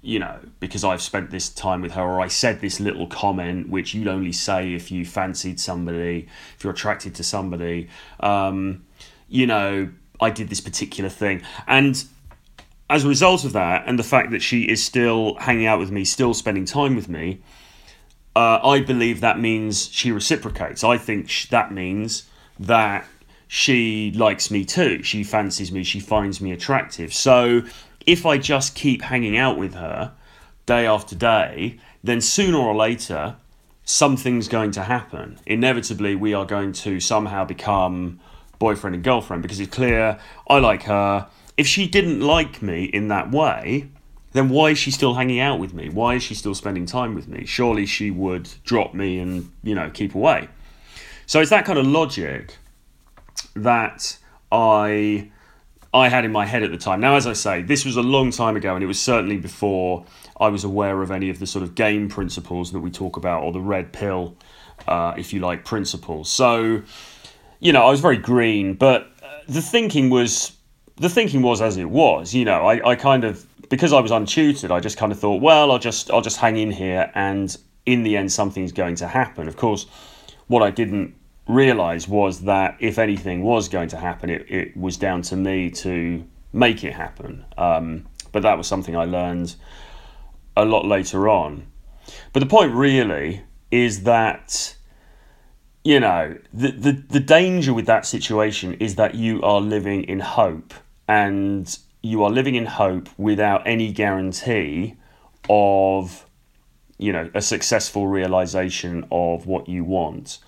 you 0.00 0.18
know 0.18 0.38
because 0.58 0.82
I've 0.82 1.02
spent 1.02 1.30
this 1.30 1.48
time 1.48 1.82
with 1.82 1.92
her 1.92 2.02
or 2.02 2.20
I 2.20 2.28
said 2.28 2.60
this 2.60 2.80
little 2.80 3.06
comment 3.06 3.68
which 3.68 3.94
you'd 3.94 4.08
only 4.08 4.32
say 4.32 4.74
if 4.74 4.90
you 4.90 5.04
fancied 5.04 5.60
somebody 5.60 6.28
if 6.56 6.64
you're 6.64 6.72
attracted 6.72 7.14
to 7.16 7.24
somebody. 7.24 7.88
Um, 8.20 8.84
you 9.28 9.46
know 9.46 9.90
I 10.20 10.30
did 10.30 10.48
this 10.48 10.60
particular 10.60 11.10
thing. 11.10 11.42
And 11.66 12.02
as 12.88 13.04
a 13.04 13.08
result 13.08 13.44
of 13.44 13.52
that 13.54 13.84
and 13.86 13.98
the 13.98 14.04
fact 14.04 14.30
that 14.30 14.42
she 14.42 14.62
is 14.62 14.82
still 14.82 15.34
hanging 15.36 15.66
out 15.66 15.78
with 15.78 15.90
me 15.90 16.04
still 16.04 16.34
spending 16.34 16.64
time 16.64 16.94
with 16.94 17.08
me 17.08 17.40
uh, 18.34 18.60
I 18.62 18.80
believe 18.80 19.20
that 19.20 19.38
means 19.38 19.90
she 19.92 20.10
reciprocates. 20.10 20.82
I 20.82 20.98
think 20.98 21.28
sh- 21.28 21.46
that 21.48 21.72
means 21.72 22.24
that 22.58 23.06
she 23.46 24.12
likes 24.12 24.50
me 24.50 24.64
too. 24.64 25.02
She 25.02 25.24
fancies 25.24 25.70
me. 25.70 25.84
She 25.84 26.00
finds 26.00 26.40
me 26.40 26.52
attractive. 26.52 27.12
So 27.12 27.62
if 28.06 28.24
I 28.24 28.38
just 28.38 28.74
keep 28.74 29.02
hanging 29.02 29.36
out 29.36 29.58
with 29.58 29.74
her 29.74 30.12
day 30.64 30.86
after 30.86 31.14
day, 31.14 31.78
then 32.02 32.20
sooner 32.20 32.58
or 32.58 32.74
later, 32.74 33.36
something's 33.84 34.48
going 34.48 34.70
to 34.72 34.82
happen. 34.82 35.38
Inevitably, 35.46 36.14
we 36.16 36.32
are 36.34 36.46
going 36.46 36.72
to 36.72 37.00
somehow 37.00 37.44
become 37.44 38.20
boyfriend 38.58 38.94
and 38.94 39.04
girlfriend 39.04 39.42
because 39.42 39.60
it's 39.60 39.74
clear 39.74 40.18
I 40.48 40.58
like 40.58 40.84
her. 40.84 41.28
If 41.56 41.66
she 41.66 41.86
didn't 41.86 42.20
like 42.20 42.62
me 42.62 42.84
in 42.84 43.08
that 43.08 43.30
way, 43.30 43.88
then 44.32 44.48
why 44.48 44.70
is 44.70 44.78
she 44.78 44.90
still 44.90 45.14
hanging 45.14 45.40
out 45.40 45.58
with 45.58 45.74
me? 45.74 45.88
Why 45.88 46.14
is 46.14 46.22
she 46.22 46.34
still 46.34 46.54
spending 46.54 46.86
time 46.86 47.14
with 47.14 47.28
me? 47.28 47.44
Surely 47.44 47.86
she 47.86 48.10
would 48.10 48.48
drop 48.64 48.94
me 48.94 49.18
and, 49.18 49.50
you 49.62 49.74
know, 49.74 49.90
keep 49.90 50.14
away. 50.14 50.48
So 51.26 51.40
it's 51.40 51.50
that 51.50 51.64
kind 51.64 51.78
of 51.78 51.86
logic 51.86 52.56
that 53.54 54.18
I 54.50 55.30
I 55.94 56.08
had 56.08 56.24
in 56.24 56.32
my 56.32 56.46
head 56.46 56.62
at 56.62 56.70
the 56.70 56.78
time. 56.78 57.00
Now, 57.00 57.16
as 57.16 57.26
I 57.26 57.34
say, 57.34 57.60
this 57.60 57.84
was 57.84 57.96
a 57.96 58.02
long 58.02 58.30
time 58.30 58.56
ago, 58.56 58.74
and 58.74 58.82
it 58.82 58.86
was 58.86 58.98
certainly 58.98 59.36
before 59.36 60.06
I 60.40 60.48
was 60.48 60.64
aware 60.64 61.02
of 61.02 61.10
any 61.10 61.28
of 61.28 61.38
the 61.38 61.46
sort 61.46 61.62
of 61.62 61.74
game 61.74 62.08
principles 62.08 62.72
that 62.72 62.80
we 62.80 62.90
talk 62.90 63.18
about, 63.18 63.42
or 63.42 63.52
the 63.52 63.60
red 63.60 63.92
pill, 63.92 64.34
uh, 64.88 65.12
if 65.18 65.34
you 65.34 65.40
like, 65.40 65.66
principles. 65.66 66.30
So, 66.30 66.82
you 67.60 67.72
know, 67.74 67.82
I 67.82 67.90
was 67.90 68.00
very 68.00 68.16
green, 68.16 68.72
but 68.72 69.10
uh, 69.22 69.26
the 69.46 69.60
thinking 69.60 70.08
was 70.08 70.52
the 70.96 71.10
thinking 71.10 71.42
was 71.42 71.60
as 71.60 71.76
it 71.76 71.90
was. 71.90 72.34
You 72.34 72.46
know, 72.46 72.66
I, 72.66 72.92
I 72.92 72.94
kind 72.94 73.24
of 73.24 73.46
because 73.72 73.94
I 73.94 74.00
was 74.00 74.10
untutored, 74.10 74.70
I 74.70 74.80
just 74.80 74.98
kind 74.98 75.12
of 75.12 75.18
thought, 75.18 75.40
well, 75.40 75.70
I'll 75.70 75.78
just 75.78 76.10
I'll 76.10 76.20
just 76.20 76.36
hang 76.36 76.58
in 76.58 76.70
here, 76.70 77.10
and 77.14 77.56
in 77.86 78.02
the 78.02 78.18
end, 78.18 78.30
something's 78.30 78.70
going 78.70 78.96
to 78.96 79.08
happen. 79.08 79.48
Of 79.48 79.56
course, 79.56 79.86
what 80.46 80.62
I 80.62 80.70
didn't 80.70 81.14
realize 81.48 82.06
was 82.06 82.42
that 82.42 82.76
if 82.80 82.98
anything 82.98 83.42
was 83.42 83.70
going 83.70 83.88
to 83.88 83.96
happen, 83.96 84.28
it, 84.28 84.44
it 84.50 84.76
was 84.76 84.98
down 84.98 85.22
to 85.22 85.36
me 85.36 85.70
to 85.70 86.22
make 86.52 86.84
it 86.84 86.92
happen. 86.92 87.46
Um, 87.56 88.06
but 88.30 88.42
that 88.42 88.58
was 88.58 88.66
something 88.66 88.94
I 88.94 89.06
learned 89.06 89.54
a 90.54 90.66
lot 90.66 90.84
later 90.84 91.30
on. 91.30 91.66
But 92.34 92.40
the 92.40 92.46
point 92.46 92.74
really 92.74 93.40
is 93.70 94.02
that 94.02 94.76
you 95.82 95.98
know 95.98 96.36
the, 96.52 96.72
the 96.72 96.92
the 96.92 97.20
danger 97.20 97.72
with 97.72 97.86
that 97.86 98.04
situation 98.04 98.74
is 98.74 98.96
that 98.96 99.14
you 99.14 99.40
are 99.40 99.62
living 99.62 100.04
in 100.04 100.20
hope 100.20 100.74
and 101.08 101.78
you 102.02 102.24
are 102.24 102.30
living 102.30 102.56
in 102.56 102.66
hope 102.66 103.08
without 103.16 103.66
any 103.66 103.92
guarantee 103.92 104.96
of 105.48 106.26
you 106.98 107.12
know 107.12 107.30
a 107.34 107.40
successful 107.40 108.06
realization 108.06 109.06
of 109.10 109.46
what 109.46 109.68
you 109.68 109.84
want. 109.84 110.38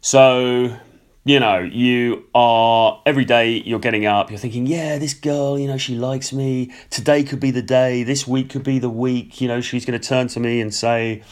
So 0.00 0.76
you 1.24 1.40
know 1.40 1.58
you 1.58 2.24
are 2.34 3.00
every 3.06 3.24
day 3.24 3.62
you're 3.64 3.78
getting 3.78 4.06
up 4.06 4.28
you're 4.28 4.40
thinking 4.40 4.66
yeah 4.66 4.98
this 4.98 5.14
girl 5.14 5.56
you 5.58 5.66
know 5.66 5.78
she 5.78 5.94
likes 5.94 6.32
me. 6.32 6.72
Today 6.90 7.22
could 7.22 7.40
be 7.40 7.50
the 7.50 7.62
day. 7.62 8.02
This 8.02 8.26
week 8.26 8.50
could 8.50 8.64
be 8.64 8.78
the 8.78 8.90
week. 8.90 9.40
You 9.40 9.48
know 9.48 9.60
she's 9.60 9.84
going 9.84 9.98
to 9.98 10.06
turn 10.06 10.28
to 10.28 10.40
me 10.40 10.60
and 10.60 10.74
say 10.74 11.22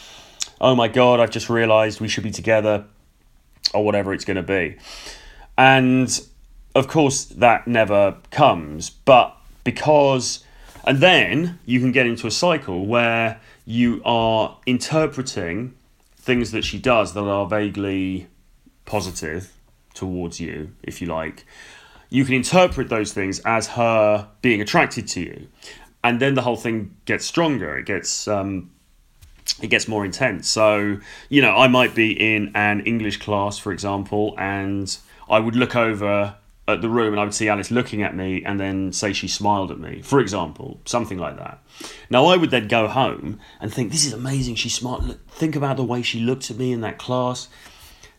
oh 0.59 0.75
my 0.75 0.87
god 0.87 1.19
i've 1.19 1.31
just 1.31 1.49
realized 1.49 1.99
we 1.99 2.07
should 2.07 2.23
be 2.23 2.29
together 2.29 2.85
or 3.73 3.83
whatever 3.83 4.13
it's 4.13 4.25
going 4.25 4.37
to 4.37 4.43
be. 4.43 4.77
And 5.57 6.19
of 6.73 6.87
course 6.87 7.25
that 7.25 7.67
never 7.67 8.17
comes 8.31 8.89
but 8.89 9.35
because 9.63 10.43
and 10.83 10.99
then 10.99 11.59
you 11.65 11.79
can 11.79 11.91
get 11.91 12.05
into 12.05 12.27
a 12.27 12.31
cycle 12.31 12.85
where 12.85 13.39
you 13.65 14.01
are 14.03 14.57
interpreting 14.65 15.73
things 16.15 16.51
that 16.51 16.63
she 16.63 16.79
does 16.79 17.13
that 17.13 17.23
are 17.23 17.45
vaguely 17.45 18.27
positive 18.85 19.53
towards 19.93 20.39
you, 20.39 20.71
if 20.83 21.01
you 21.01 21.07
like. 21.07 21.45
You 22.09 22.25
can 22.25 22.33
interpret 22.33 22.89
those 22.89 23.13
things 23.13 23.39
as 23.45 23.67
her 23.67 24.27
being 24.41 24.61
attracted 24.61 25.07
to 25.09 25.21
you, 25.21 25.47
and 26.03 26.19
then 26.19 26.33
the 26.33 26.41
whole 26.41 26.55
thing 26.55 26.95
gets 27.05 27.25
stronger. 27.25 27.77
It 27.77 27.85
gets 27.85 28.27
um, 28.27 28.71
it 29.61 29.67
gets 29.67 29.87
more 29.87 30.03
intense. 30.03 30.49
So 30.49 30.97
you 31.29 31.41
know, 31.41 31.55
I 31.55 31.67
might 31.67 31.95
be 31.95 32.11
in 32.11 32.51
an 32.53 32.81
English 32.81 33.17
class, 33.17 33.57
for 33.57 33.71
example, 33.71 34.35
and 34.37 34.95
I 35.29 35.39
would 35.39 35.55
look 35.55 35.75
over 35.75 36.35
at 36.73 36.81
the 36.81 36.89
room 36.89 37.13
and 37.13 37.19
I 37.19 37.23
would 37.23 37.33
see 37.33 37.49
Alice 37.49 37.71
looking 37.71 38.03
at 38.03 38.15
me 38.15 38.43
and 38.43 38.59
then 38.59 38.91
say 38.93 39.13
she 39.13 39.27
smiled 39.27 39.71
at 39.71 39.79
me, 39.79 40.01
for 40.01 40.19
example, 40.19 40.79
something 40.85 41.17
like 41.17 41.37
that. 41.37 41.59
Now 42.09 42.25
I 42.25 42.37
would 42.37 42.51
then 42.51 42.67
go 42.67 42.87
home 42.87 43.39
and 43.59 43.73
think, 43.73 43.91
this 43.91 44.05
is 44.05 44.13
amazing. 44.13 44.55
She 44.55 44.69
smiled. 44.69 45.17
Think 45.29 45.55
about 45.55 45.77
the 45.77 45.83
way 45.83 46.01
she 46.01 46.19
looked 46.19 46.51
at 46.51 46.57
me 46.57 46.71
in 46.71 46.81
that 46.81 46.97
class. 46.97 47.47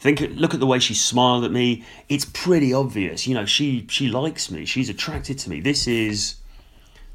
Think, 0.01 0.21
look 0.35 0.53
at 0.53 0.59
the 0.59 0.67
way 0.67 0.81
she 0.81 0.95
smiled 0.95 1.45
at 1.45 1.53
me. 1.53 1.85
It's 2.09 2.25
pretty 2.25 2.75
obvious, 2.75 3.27
you 3.29 3.35
know. 3.35 3.45
She 3.45 3.87
she 3.89 4.09
likes 4.09 4.51
me. 4.51 4.65
She's 4.65 4.89
attracted 4.89 5.39
to 5.39 5.51
me. 5.51 5.61
This 5.61 5.87
is, 5.87 6.37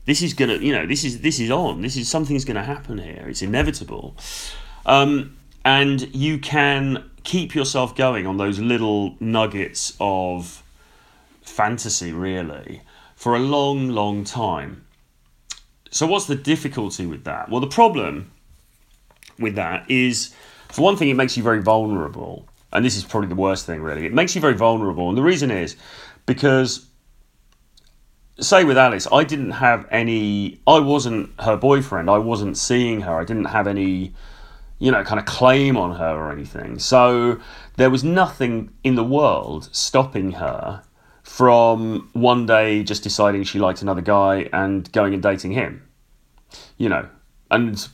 this 0.05 0.21
is 0.21 0.33
gonna, 0.33 0.55
you 0.59 0.71
know, 0.71 0.85
this 0.87 1.03
is 1.03 1.19
this 1.19 1.37
is 1.37 1.51
on. 1.51 1.81
This 1.81 1.97
is 1.97 2.07
something's 2.07 2.45
gonna 2.45 2.63
happen 2.63 2.97
here. 2.97 3.25
It's 3.27 3.41
inevitable, 3.41 4.15
um, 4.85 5.35
and 5.65 6.15
you 6.15 6.37
can 6.37 7.09
keep 7.25 7.53
yourself 7.53 7.93
going 7.93 8.25
on 8.25 8.37
those 8.37 8.57
little 8.57 9.17
nuggets 9.19 9.91
of 9.99 10.63
fantasy, 11.47 12.11
really, 12.11 12.81
for 13.15 13.35
a 13.35 13.39
long, 13.39 13.89
long 13.89 14.23
time. 14.23 14.85
So, 15.89 16.05
what's 16.05 16.25
the 16.25 16.35
difficulty 16.35 17.05
with 17.05 17.23
that? 17.23 17.49
Well, 17.49 17.61
the 17.61 17.67
problem 17.67 18.31
with 19.39 19.55
that 19.55 19.89
is, 19.89 20.33
for 20.69 20.81
one 20.81 20.97
thing, 20.97 21.09
it 21.09 21.15
makes 21.15 21.37
you 21.37 21.43
very 21.43 21.61
vulnerable. 21.61 22.47
And 22.73 22.83
this 22.83 22.97
is 22.97 23.05
probably 23.05 23.29
the 23.29 23.35
worst 23.35 23.65
thing, 23.65 23.81
really. 23.81 24.05
It 24.05 24.13
makes 24.13 24.35
you 24.35 24.41
very 24.41 24.53
vulnerable. 24.53 25.07
And 25.09 25.17
the 25.17 25.23
reason 25.23 25.49
is 25.49 25.77
because, 26.25 26.85
say, 28.39 28.65
with 28.65 28.77
Alice, 28.77 29.07
I 29.11 29.23
didn't 29.23 29.51
have 29.51 29.87
any, 29.89 30.59
I 30.67 30.79
wasn't 30.79 31.31
her 31.39 31.55
boyfriend. 31.55 32.09
I 32.09 32.17
wasn't 32.17 32.57
seeing 32.57 33.01
her. 33.01 33.17
I 33.17 33.23
didn't 33.23 33.45
have 33.45 33.67
any, 33.67 34.13
you 34.79 34.91
know, 34.91 35.03
kind 35.03 35.19
of 35.19 35.25
claim 35.25 35.77
on 35.77 35.95
her 35.95 36.15
or 36.15 36.31
anything. 36.31 36.77
So, 36.77 37.39
there 37.77 37.89
was 37.89 38.03
nothing 38.03 38.73
in 38.83 38.95
the 38.95 39.03
world 39.03 39.69
stopping 39.71 40.33
her 40.33 40.83
from 41.27 42.09
one 42.13 42.45
day 42.45 42.81
just 42.81 43.03
deciding 43.03 43.43
she 43.43 43.59
liked 43.59 43.81
another 43.81 44.01
guy 44.01 44.49
and 44.53 44.89
going 44.93 45.13
and 45.13 45.21
dating 45.21 45.51
him. 45.51 45.85
You 46.77 46.87
know, 46.87 47.09
and 47.51 47.87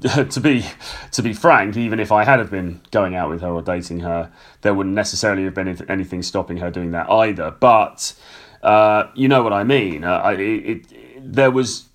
to 0.30 0.40
be 0.40 0.64
to 1.12 1.22
be 1.22 1.34
frank, 1.34 1.76
even 1.76 2.00
if 2.00 2.10
I 2.10 2.24
had 2.24 2.38
have 2.38 2.50
been 2.50 2.80
going 2.90 3.14
out 3.14 3.28
with 3.28 3.42
her 3.42 3.50
or 3.50 3.60
dating 3.60 4.00
her, 4.00 4.32
there 4.62 4.72
wouldn't 4.72 4.94
necessarily 4.94 5.44
have 5.44 5.54
been 5.54 5.68
anything 5.88 6.22
stopping 6.22 6.56
her 6.56 6.70
doing 6.70 6.92
that 6.92 7.10
either. 7.10 7.50
But 7.50 8.14
uh, 8.62 9.04
you 9.14 9.28
know 9.28 9.42
what 9.42 9.52
I 9.52 9.64
mean. 9.64 10.02
Uh, 10.02 10.14
I, 10.16 10.32
it, 10.32 10.38
it, 10.40 11.34
there 11.34 11.50
was 11.50 11.88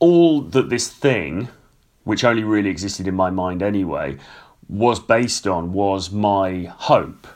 all 0.00 0.42
that 0.42 0.68
this 0.68 0.86
thing, 0.88 1.48
which 2.04 2.24
only 2.24 2.44
really 2.44 2.68
existed 2.68 3.08
in 3.08 3.14
my 3.14 3.30
mind 3.30 3.62
anyway, 3.62 4.18
was 4.68 5.00
based 5.00 5.46
on 5.46 5.72
was 5.72 6.10
my 6.10 6.64
hope 6.76 7.26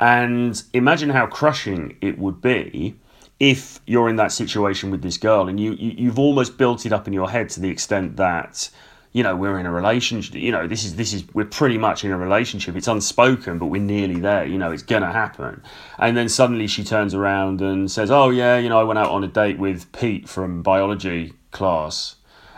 and 0.00 0.62
imagine 0.72 1.10
how 1.10 1.26
crushing 1.26 1.96
it 2.00 2.18
would 2.18 2.40
be 2.40 2.96
if 3.38 3.80
you're 3.86 4.08
in 4.08 4.16
that 4.16 4.32
situation 4.32 4.90
with 4.90 5.02
this 5.02 5.16
girl 5.16 5.48
and 5.48 5.60
you, 5.60 5.72
you 5.72 5.94
you've 5.96 6.18
almost 6.18 6.58
built 6.58 6.84
it 6.86 6.92
up 6.92 7.06
in 7.06 7.12
your 7.12 7.30
head 7.30 7.48
to 7.50 7.60
the 7.60 7.68
extent 7.68 8.16
that 8.16 8.70
you 9.12 9.22
know 9.22 9.36
we're 9.36 9.58
in 9.58 9.66
a 9.66 9.72
relationship 9.72 10.34
you 10.34 10.52
know 10.52 10.66
this 10.66 10.84
is 10.84 10.96
this 10.96 11.12
is 11.12 11.24
we're 11.34 11.44
pretty 11.44 11.76
much 11.78 12.04
in 12.04 12.10
a 12.10 12.16
relationship. 12.18 12.76
It's 12.76 12.88
unspoken 12.88 13.58
but 13.58 13.66
we're 13.66 13.82
nearly 13.82 14.20
there 14.20 14.46
you 14.46 14.58
know 14.58 14.72
it's 14.72 14.82
gonna 14.82 15.12
happen. 15.12 15.62
And 15.98 16.16
then 16.16 16.28
suddenly 16.28 16.66
she 16.66 16.82
turns 16.82 17.14
around 17.14 17.60
and 17.60 17.90
says 17.90 18.10
oh 18.10 18.30
yeah 18.30 18.58
you 18.58 18.68
know 18.68 18.80
i 18.80 18.84
went 18.84 18.98
out 18.98 19.10
on 19.10 19.22
a 19.22 19.28
date 19.28 19.58
with 19.58 19.90
pete 19.92 20.28
from 20.28 20.62
biology 20.62 21.34
class 21.50 22.16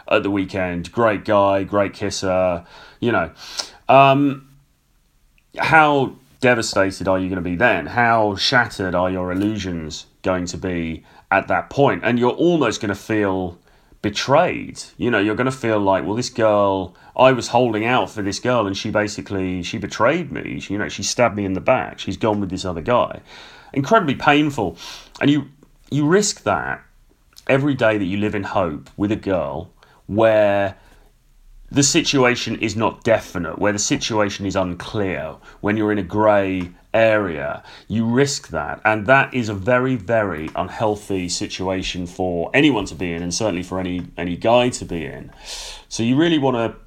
at 0.08 0.22
the 0.22 0.30
weekend. 0.30 0.92
Great 0.92 1.24
guy 1.24 1.64
great 1.64 1.92
kisser 1.92 2.64
you 3.00 3.10
know. 3.10 3.32
Um, 3.88 4.48
how 5.58 6.16
devastated 6.42 7.08
are 7.08 7.18
you 7.18 7.28
going 7.28 7.42
to 7.42 7.50
be 7.50 7.56
then? 7.56 7.86
How 7.86 8.36
shattered 8.36 8.94
are 8.94 9.10
your 9.10 9.32
illusions 9.32 10.06
going 10.22 10.44
to 10.46 10.58
be 10.58 11.04
at 11.30 11.48
that 11.48 11.70
point? 11.70 12.02
And 12.04 12.18
you're 12.18 12.32
almost 12.32 12.82
going 12.82 12.90
to 12.90 12.94
feel 12.94 13.58
betrayed. 14.02 14.82
You 14.98 15.10
know, 15.10 15.20
you're 15.20 15.36
going 15.36 15.46
to 15.46 15.56
feel 15.56 15.78
like, 15.78 16.04
well, 16.04 16.16
this 16.16 16.28
girl, 16.28 16.94
I 17.16 17.32
was 17.32 17.48
holding 17.48 17.86
out 17.86 18.10
for 18.10 18.20
this 18.20 18.40
girl, 18.40 18.66
and 18.66 18.76
she 18.76 18.90
basically 18.90 19.62
she 19.62 19.78
betrayed 19.78 20.30
me. 20.30 20.60
She, 20.60 20.74
you 20.74 20.78
know, 20.78 20.88
she 20.88 21.02
stabbed 21.02 21.36
me 21.36 21.46
in 21.46 21.54
the 21.54 21.60
back. 21.60 21.98
She's 21.98 22.18
gone 22.18 22.40
with 22.40 22.50
this 22.50 22.66
other 22.66 22.82
guy. 22.82 23.20
Incredibly 23.72 24.16
painful, 24.16 24.76
and 25.20 25.30
you 25.30 25.48
you 25.90 26.06
risk 26.06 26.42
that 26.42 26.82
every 27.48 27.74
day 27.74 27.96
that 27.96 28.04
you 28.04 28.18
live 28.18 28.34
in 28.34 28.42
hope 28.42 28.90
with 28.96 29.12
a 29.12 29.16
girl 29.16 29.70
where 30.06 30.76
the 31.72 31.82
situation 31.82 32.60
is 32.60 32.76
not 32.76 33.02
definite, 33.02 33.58
where 33.58 33.72
the 33.72 33.78
situation 33.78 34.44
is 34.44 34.54
unclear, 34.54 35.36
when 35.62 35.78
you're 35.78 35.90
in 35.90 35.96
a 35.96 36.02
grey 36.02 36.70
area, 36.92 37.62
you 37.88 38.04
risk 38.04 38.48
that. 38.48 38.78
And 38.84 39.06
that 39.06 39.32
is 39.32 39.48
a 39.48 39.54
very, 39.54 39.96
very 39.96 40.50
unhealthy 40.54 41.30
situation 41.30 42.06
for 42.06 42.50
anyone 42.52 42.84
to 42.86 42.94
be 42.94 43.14
in, 43.14 43.22
and 43.22 43.32
certainly 43.32 43.62
for 43.62 43.80
any, 43.80 44.06
any 44.18 44.36
guy 44.36 44.68
to 44.68 44.84
be 44.84 45.06
in. 45.06 45.32
So 45.88 46.02
you 46.02 46.14
really 46.16 46.36
want 46.36 46.56
to 46.56 46.78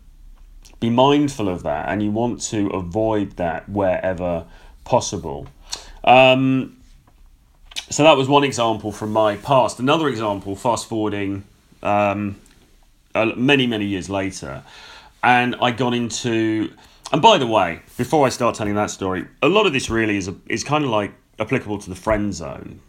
be 0.80 0.92
mindful 0.92 1.50
of 1.50 1.64
that 1.64 1.90
and 1.90 2.04
you 2.04 2.12
want 2.12 2.42
to 2.42 2.68
avoid 2.68 3.38
that 3.38 3.68
wherever 3.68 4.46
possible. 4.84 5.48
Um, 6.04 6.78
so 7.90 8.04
that 8.04 8.18
was 8.18 8.28
one 8.28 8.44
example 8.44 8.92
from 8.92 9.12
my 9.12 9.38
past. 9.38 9.80
Another 9.80 10.08
example, 10.08 10.56
fast 10.56 10.88
forwarding 10.88 11.44
um, 11.82 12.40
uh, 13.16 13.32
many, 13.36 13.66
many 13.66 13.86
years 13.86 14.10
later. 14.10 14.64
And 15.24 15.56
I 15.62 15.72
got 15.72 15.94
into. 15.94 16.72
And 17.12 17.22
by 17.22 17.38
the 17.38 17.48
way, 17.48 17.82
before 17.98 18.26
I 18.26 18.30
start 18.30 18.56
telling 18.56 18.76
that 18.76 18.90
story, 18.92 19.26
a 19.42 19.48
lot 19.48 19.66
of 19.66 19.74
this 19.74 19.90
really 19.90 20.18
is, 20.18 20.28
a, 20.28 20.36
is 20.48 20.64
kind 20.64 20.84
of 20.84 20.90
like 20.90 21.14
applicable 21.40 21.78
to 21.80 21.90
the 21.90 21.96
friend 21.96 22.34
zone, 22.34 22.80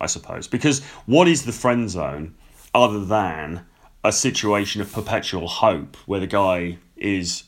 I 0.00 0.06
suppose. 0.06 0.46
Because 0.46 0.82
what 1.06 1.26
is 1.26 1.44
the 1.44 1.52
friend 1.52 1.88
zone 1.90 2.34
other 2.74 3.04
than 3.04 3.64
a 4.04 4.12
situation 4.12 4.80
of 4.80 4.92
perpetual 4.92 5.48
hope 5.48 5.96
where 6.06 6.20
the 6.20 6.26
guy 6.26 6.78
is, 6.96 7.44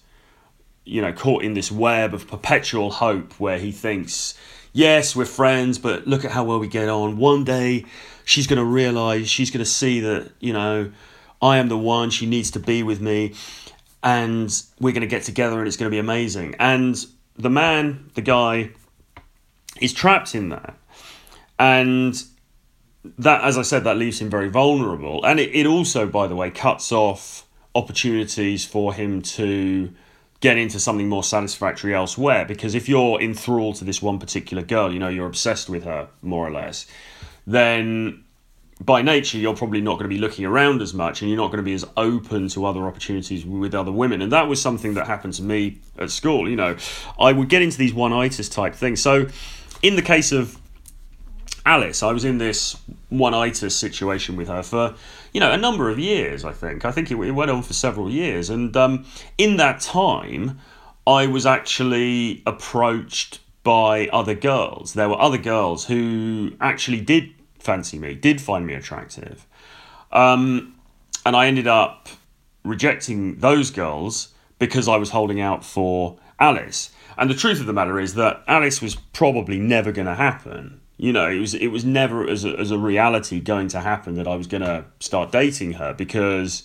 you 0.84 1.02
know, 1.02 1.12
caught 1.12 1.42
in 1.42 1.54
this 1.54 1.70
web 1.70 2.14
of 2.14 2.26
perpetual 2.26 2.90
hope 2.90 3.32
where 3.40 3.58
he 3.58 3.70
thinks, 3.70 4.36
yes, 4.72 5.14
we're 5.14 5.24
friends, 5.24 5.78
but 5.78 6.06
look 6.06 6.24
at 6.24 6.30
how 6.30 6.44
well 6.44 6.58
we 6.58 6.68
get 6.68 6.88
on. 6.88 7.16
One 7.16 7.44
day 7.44 7.84
she's 8.24 8.46
going 8.46 8.58
to 8.58 8.64
realize, 8.64 9.28
she's 9.28 9.50
going 9.50 9.64
to 9.64 9.70
see 9.70 10.00
that, 10.00 10.32
you 10.40 10.52
know, 10.52 10.90
I 11.44 11.58
am 11.58 11.68
the 11.68 11.76
one, 11.76 12.08
she 12.08 12.24
needs 12.24 12.50
to 12.52 12.58
be 12.58 12.82
with 12.82 13.02
me, 13.02 13.34
and 14.02 14.50
we're 14.80 14.92
going 14.92 15.02
to 15.02 15.06
get 15.06 15.24
together 15.24 15.58
and 15.58 15.68
it's 15.68 15.76
going 15.76 15.90
to 15.90 15.94
be 15.94 15.98
amazing. 15.98 16.56
And 16.58 16.96
the 17.36 17.50
man, 17.50 18.10
the 18.14 18.22
guy, 18.22 18.70
is 19.78 19.92
trapped 19.92 20.34
in 20.34 20.48
that. 20.48 20.74
And 21.58 22.20
that, 23.18 23.44
as 23.44 23.58
I 23.58 23.62
said, 23.62 23.84
that 23.84 23.98
leaves 23.98 24.20
him 24.20 24.30
very 24.30 24.48
vulnerable. 24.48 25.22
And 25.22 25.38
it, 25.38 25.54
it 25.54 25.66
also, 25.66 26.06
by 26.06 26.26
the 26.28 26.34
way, 26.34 26.50
cuts 26.50 26.90
off 26.90 27.46
opportunities 27.74 28.64
for 28.64 28.94
him 28.94 29.20
to 29.20 29.92
get 30.40 30.56
into 30.56 30.80
something 30.80 31.10
more 31.10 31.22
satisfactory 31.22 31.94
elsewhere. 31.94 32.46
Because 32.46 32.74
if 32.74 32.88
you're 32.88 33.20
enthralled 33.20 33.76
to 33.76 33.84
this 33.84 34.00
one 34.00 34.18
particular 34.18 34.62
girl, 34.62 34.90
you 34.90 34.98
know, 34.98 35.08
you're 35.08 35.26
obsessed 35.26 35.68
with 35.68 35.84
her, 35.84 36.08
more 36.22 36.46
or 36.46 36.50
less, 36.50 36.86
then 37.46 38.23
by 38.80 39.02
nature 39.02 39.38
you're 39.38 39.56
probably 39.56 39.80
not 39.80 39.92
going 39.92 40.08
to 40.10 40.14
be 40.14 40.18
looking 40.18 40.44
around 40.44 40.82
as 40.82 40.92
much 40.92 41.22
and 41.22 41.30
you're 41.30 41.38
not 41.38 41.48
going 41.48 41.58
to 41.58 41.64
be 41.64 41.74
as 41.74 41.84
open 41.96 42.48
to 42.48 42.64
other 42.64 42.86
opportunities 42.86 43.44
with 43.46 43.74
other 43.74 43.92
women. 43.92 44.20
And 44.20 44.32
that 44.32 44.48
was 44.48 44.60
something 44.60 44.94
that 44.94 45.06
happened 45.06 45.34
to 45.34 45.42
me 45.42 45.78
at 45.98 46.10
school 46.10 46.48
you 46.48 46.56
know. 46.56 46.76
I 47.18 47.32
would 47.32 47.48
get 47.48 47.62
into 47.62 47.78
these 47.78 47.94
one-itis 47.94 48.48
type 48.48 48.74
things. 48.74 49.00
So 49.00 49.28
in 49.82 49.96
the 49.96 50.02
case 50.02 50.32
of 50.32 50.58
alice 51.66 52.02
i 52.02 52.12
was 52.12 52.26
in 52.26 52.36
this 52.36 52.76
one-itis 53.08 53.74
situation 53.74 54.36
with 54.36 54.48
her 54.48 54.62
for 54.62 54.94
you 55.32 55.40
know 55.40 55.50
a 55.50 55.56
number 55.56 55.88
of 55.88 55.98
years 55.98 56.44
i 56.44 56.52
think. 56.52 56.84
I 56.84 56.90
think 56.90 57.10
it, 57.10 57.16
it 57.16 57.30
went 57.30 57.50
on 57.50 57.62
for 57.62 57.72
several 57.72 58.10
years. 58.10 58.50
And 58.50 58.76
um, 58.76 59.06
in 59.38 59.56
that 59.56 59.80
time 59.80 60.58
i 61.06 61.26
was 61.26 61.46
actually 61.46 62.42
approached 62.46 63.40
by 63.62 64.08
other 64.08 64.34
girls. 64.34 64.92
There 64.92 65.08
were 65.08 65.20
other 65.20 65.38
girls 65.38 65.86
who 65.86 66.52
actually 66.60 67.00
did 67.00 67.33
fancy 67.64 67.98
me, 67.98 68.14
did 68.14 68.40
find 68.40 68.66
me 68.66 68.74
attractive. 68.74 69.46
Um, 70.12 70.74
and 71.26 71.34
I 71.34 71.46
ended 71.46 71.66
up 71.66 72.08
rejecting 72.64 73.36
those 73.38 73.70
girls 73.70 74.34
because 74.58 74.88
I 74.88 74.96
was 74.96 75.10
holding 75.10 75.40
out 75.40 75.64
for 75.64 76.18
Alice. 76.38 76.90
And 77.16 77.30
the 77.30 77.34
truth 77.34 77.60
of 77.60 77.66
the 77.66 77.72
matter 77.72 77.98
is 77.98 78.14
that 78.14 78.42
Alice 78.46 78.82
was 78.82 78.94
probably 78.94 79.58
never 79.58 79.92
going 79.92 80.06
to 80.06 80.14
happen. 80.14 80.80
You 80.96 81.12
know, 81.12 81.28
it 81.28 81.38
was 81.38 81.54
it 81.54 81.68
was 81.68 81.84
never 81.84 82.28
as 82.28 82.44
a, 82.44 82.50
as 82.58 82.70
a 82.70 82.78
reality 82.78 83.40
going 83.40 83.68
to 83.68 83.80
happen 83.80 84.14
that 84.14 84.28
I 84.28 84.36
was 84.36 84.46
going 84.46 84.62
to 84.62 84.84
start 85.00 85.32
dating 85.32 85.74
her 85.74 85.92
because 85.92 86.62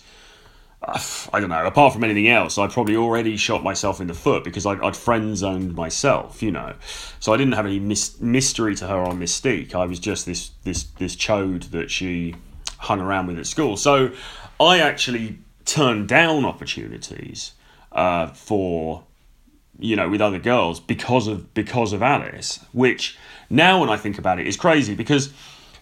I 0.82 1.40
don't 1.40 1.50
know. 1.50 1.66
Apart 1.66 1.92
from 1.92 2.04
anything 2.04 2.28
else, 2.28 2.56
I 2.56 2.66
probably 2.66 2.96
already 2.96 3.36
shot 3.36 3.62
myself 3.62 4.00
in 4.00 4.06
the 4.06 4.14
foot 4.14 4.44
because 4.44 4.64
I, 4.64 4.74
would 4.74 4.96
friend 4.96 5.36
zoned 5.36 5.74
myself, 5.74 6.42
you 6.42 6.50
know. 6.50 6.74
So 7.20 7.34
I 7.34 7.36
didn't 7.36 7.52
have 7.52 7.66
any 7.66 7.78
mis- 7.78 8.18
mystery 8.20 8.74
to 8.76 8.86
her 8.86 8.96
or 8.96 9.12
mystique. 9.12 9.74
I 9.74 9.84
was 9.84 9.98
just 9.98 10.24
this 10.24 10.50
this 10.64 10.84
this 10.84 11.16
chode 11.16 11.70
that 11.72 11.90
she 11.90 12.34
hung 12.78 13.00
around 13.00 13.26
with 13.26 13.38
at 13.38 13.46
school. 13.46 13.76
So 13.76 14.10
I 14.58 14.80
actually 14.80 15.38
turned 15.66 16.08
down 16.08 16.46
opportunities 16.46 17.52
uh, 17.92 18.28
for 18.28 19.04
you 19.78 19.96
know 19.96 20.08
with 20.08 20.22
other 20.22 20.38
girls 20.38 20.80
because 20.80 21.26
of 21.26 21.52
because 21.52 21.92
of 21.92 22.02
Alice, 22.02 22.58
which 22.72 23.18
now 23.50 23.80
when 23.80 23.90
I 23.90 23.98
think 23.98 24.18
about 24.18 24.40
it 24.40 24.46
is 24.46 24.56
crazy 24.56 24.94
because 24.94 25.30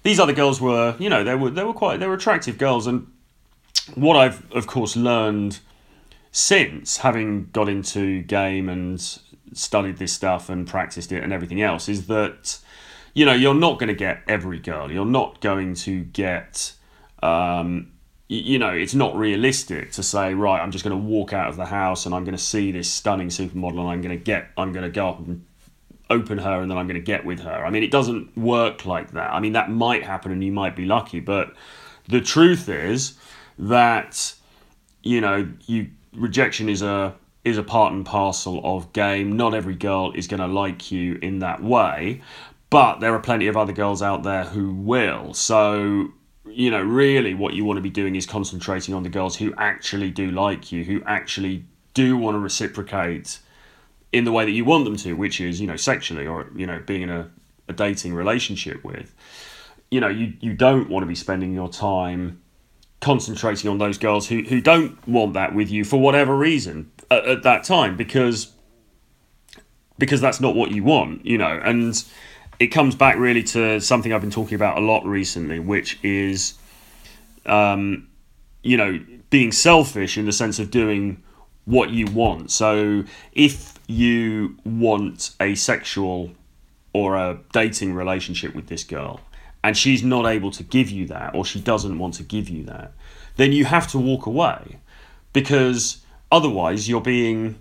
these 0.03 0.19
other 0.19 0.33
girls 0.33 0.61
were 0.61 0.97
you 0.99 1.09
know 1.09 1.23
they 1.23 1.37
were 1.37 1.51
they 1.51 1.63
were 1.63 1.73
quite 1.73 2.01
they 2.01 2.09
were 2.09 2.15
attractive 2.15 2.59
girls 2.59 2.89
and 2.89 3.07
what 3.95 4.17
I've 4.17 4.51
of 4.53 4.67
course 4.67 4.97
learned 4.97 5.61
since 6.33 6.99
having 6.99 7.49
got 7.53 7.69
into 7.69 8.23
game 8.23 8.69
and 8.69 9.01
studied 9.53 9.97
this 9.97 10.13
stuff 10.13 10.49
and 10.49 10.67
practiced 10.67 11.11
it 11.11 11.23
and 11.23 11.33
everything 11.33 11.63
else 11.63 11.89
is 11.89 12.07
that 12.07 12.59
you 13.15 13.25
know 13.25 13.33
you're 13.33 13.55
not 13.55 13.79
going 13.79 13.89
to 13.89 13.95
get 13.95 14.23
every 14.29 14.59
girl. 14.59 14.91
You're 14.93 15.05
not 15.05 15.41
going 15.41 15.75
to 15.75 16.05
get 16.05 16.73
um, 17.23 17.93
you 18.29 18.59
know 18.59 18.71
it's 18.71 18.95
not 18.95 19.17
realistic 19.17 19.91
to 19.93 20.03
say 20.03 20.35
right 20.35 20.61
i'm 20.61 20.71
just 20.71 20.85
going 20.85 20.97
to 20.97 21.03
walk 21.03 21.33
out 21.33 21.49
of 21.49 21.57
the 21.57 21.65
house 21.65 22.05
and 22.05 22.15
i'm 22.15 22.25
going 22.25 22.37
to 22.37 22.43
see 22.43 22.71
this 22.71 22.91
stunning 22.91 23.29
supermodel 23.29 23.81
and 23.81 23.89
i'm 23.89 24.03
going 24.03 24.17
to 24.17 24.23
get 24.23 24.51
i'm 24.59 24.71
going 24.71 24.85
to 24.85 24.91
go 24.91 25.09
up 25.09 25.19
and 25.21 25.45
open 26.11 26.39
her 26.39 26.61
and 26.61 26.71
then 26.71 26.77
i'm 26.77 26.87
going 26.87 27.01
to 27.01 27.05
get 27.05 27.25
with 27.25 27.41
her. 27.41 27.65
I 27.65 27.71
mean 27.71 27.83
it 27.83 27.91
doesn't 27.91 28.37
work 28.37 28.87
like 28.87 29.13
that. 29.13 29.33
I 29.33 29.41
mean 29.41 29.53
that 29.53 29.71
might 29.71 30.05
happen 30.05 30.33
and 30.33 30.43
you 30.43 30.53
might 30.53 30.77
be 30.77 30.85
lucky 30.85 31.21
but 31.21 31.55
the 32.07 32.21
truth 32.21 32.69
is 32.69 33.15
that 33.59 34.35
you 35.03 35.21
know 35.21 35.49
you 35.67 35.91
rejection 36.15 36.69
is 36.69 36.83
a 36.83 37.15
is 37.45 37.59
a 37.59 37.63
part 37.63 37.93
and 37.93 38.05
parcel 38.05 38.61
of 38.65 38.93
game. 38.93 39.37
Not 39.37 39.55
every 39.55 39.75
girl 39.75 40.13
is 40.13 40.27
going 40.27 40.41
to 40.41 40.47
like 40.47 40.91
you 40.91 41.19
in 41.23 41.39
that 41.41 41.63
way, 41.63 42.23
but 42.71 43.01
there 43.01 43.15
are 43.15 43.21
plenty 43.21 43.47
of 43.47 43.57
other 43.57 43.73
girls 43.73 44.03
out 44.03 44.23
there 44.23 44.45
who 44.45 44.73
will. 44.73 45.35
So 45.35 46.13
you 46.51 46.71
know, 46.71 46.83
really, 46.83 47.35
what 47.35 47.55
you 47.55 47.65
want 47.65 47.77
to 47.77 47.83
be 47.83 47.91
doing 47.91 48.17
is 48.17 48.27
concentrating 48.27 48.95
on 48.95 49.03
the 49.03 49.09
girls 49.09 49.37
who 49.37 49.55
actually 49.59 50.11
do 50.11 50.31
like 50.31 50.73
you, 50.73 50.85
who 50.85 51.03
actually 51.07 51.65
do 51.95 52.17
want 52.17 52.35
to 52.35 52.39
reciprocate 52.39 53.39
in 54.13 54.25
the 54.25 54.33
way 54.33 54.45
that 54.45 54.53
you 54.53 54.65
want 54.65 54.85
them 54.85 54.97
to, 54.97 55.13
which 55.15 55.41
is, 55.41 55.61
you 55.61 55.67
know, 55.67 55.77
sexually 55.77 56.27
or, 56.27 56.51
you 56.57 56.67
know, 56.67 56.83
being 56.87 57.03
in 57.03 57.11
a, 57.11 57.31
a 57.69 57.73
dating 57.73 58.15
relationship 58.15 58.83
with. 58.85 59.15
You 59.91 60.01
know, 60.01 60.09
you, 60.09 60.35
you 60.41 60.55
don't 60.55 60.89
want 60.89 61.03
to 61.03 61.07
be 61.07 61.15
spending 61.15 61.55
your 61.55 61.69
time 61.69 62.41
concentrating 63.01 63.71
on 63.71 63.79
those 63.79 63.99
girls 63.99 64.29
who, 64.29 64.43
who 64.43 64.61
don't 64.61 65.07
want 65.07 65.35
that 65.35 65.55
with 65.55 65.71
you 65.71 65.85
for 65.85 65.99
whatever 65.99 66.37
reason 66.37 66.91
at, 67.11 67.25
at 67.27 67.43
that 67.45 67.65
time 67.65 67.97
because 67.97 68.53
because 69.99 70.21
that's 70.21 70.41
not 70.41 70.55
what 70.55 70.71
you 70.71 70.85
want, 70.85 71.27
you 71.27 71.37
know. 71.37 71.61
And 71.63 72.05
it 72.59 72.69
comes 72.69 72.95
back 72.95 73.17
really 73.17 73.43
to 73.45 73.81
something 73.81 74.13
I've 74.13 74.21
been 74.21 74.31
talking 74.31 74.55
about 74.55 74.79
a 74.79 74.81
lot 74.81 75.05
recently, 75.05 75.59
which 75.59 75.99
is, 76.03 76.55
um, 77.47 78.09
you 78.63 78.77
know, 78.77 79.01
being 79.31 79.53
selfish 79.53 80.17
in 80.17 80.25
the 80.25 80.33
sense 80.33 80.59
of 80.59 80.71
doing 80.71 81.23
what 81.65 81.91
you 81.91 82.07
want. 82.07 82.51
So 82.51 83.05
if 83.33 83.75
you 83.89 84.57
want 84.65 85.33
a 85.41 85.55
sexual 85.55 86.31
or 86.93 87.17
a 87.17 87.39
dating 87.53 87.95
relationship 87.95 88.55
with 88.55 88.69
this 88.69 88.85
girl, 88.85 89.21
and 89.63 89.77
she's 89.77 90.03
not 90.03 90.27
able 90.27 90.51
to 90.53 90.63
give 90.63 90.91
you 90.91 91.07
that 91.07 91.35
or 91.35 91.45
she 91.45 91.61
doesn't 91.61 91.99
want 91.99 92.15
to 92.15 92.23
give 92.23 92.49
you 92.49 92.65
that, 92.65 92.93
then 93.37 93.53
you 93.53 93.65
have 93.65 93.89
to 93.89 93.99
walk 93.99 94.27
away. 94.27 94.79
Because 95.33 96.05
otherwise 96.31 96.89
you're 96.89 97.01
being 97.01 97.59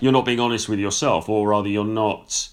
you're 0.00 0.12
not 0.12 0.24
being 0.24 0.40
honest 0.40 0.68
with 0.68 0.78
yourself 0.78 1.28
or 1.28 1.48
rather 1.48 1.68
you're 1.68 1.84
not 1.84 2.48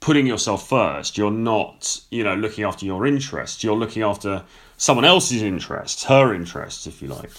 putting 0.00 0.26
yourself 0.26 0.68
first. 0.68 1.16
You're 1.16 1.30
not 1.30 2.00
you 2.10 2.24
know 2.24 2.34
looking 2.34 2.64
after 2.64 2.84
your 2.84 3.06
interests. 3.06 3.62
You're 3.62 3.76
looking 3.76 4.02
after 4.02 4.44
someone 4.76 5.04
else's 5.04 5.42
interests 5.42 6.04
her 6.04 6.34
interests 6.34 6.86
if 6.86 7.00
you 7.02 7.08
like. 7.08 7.30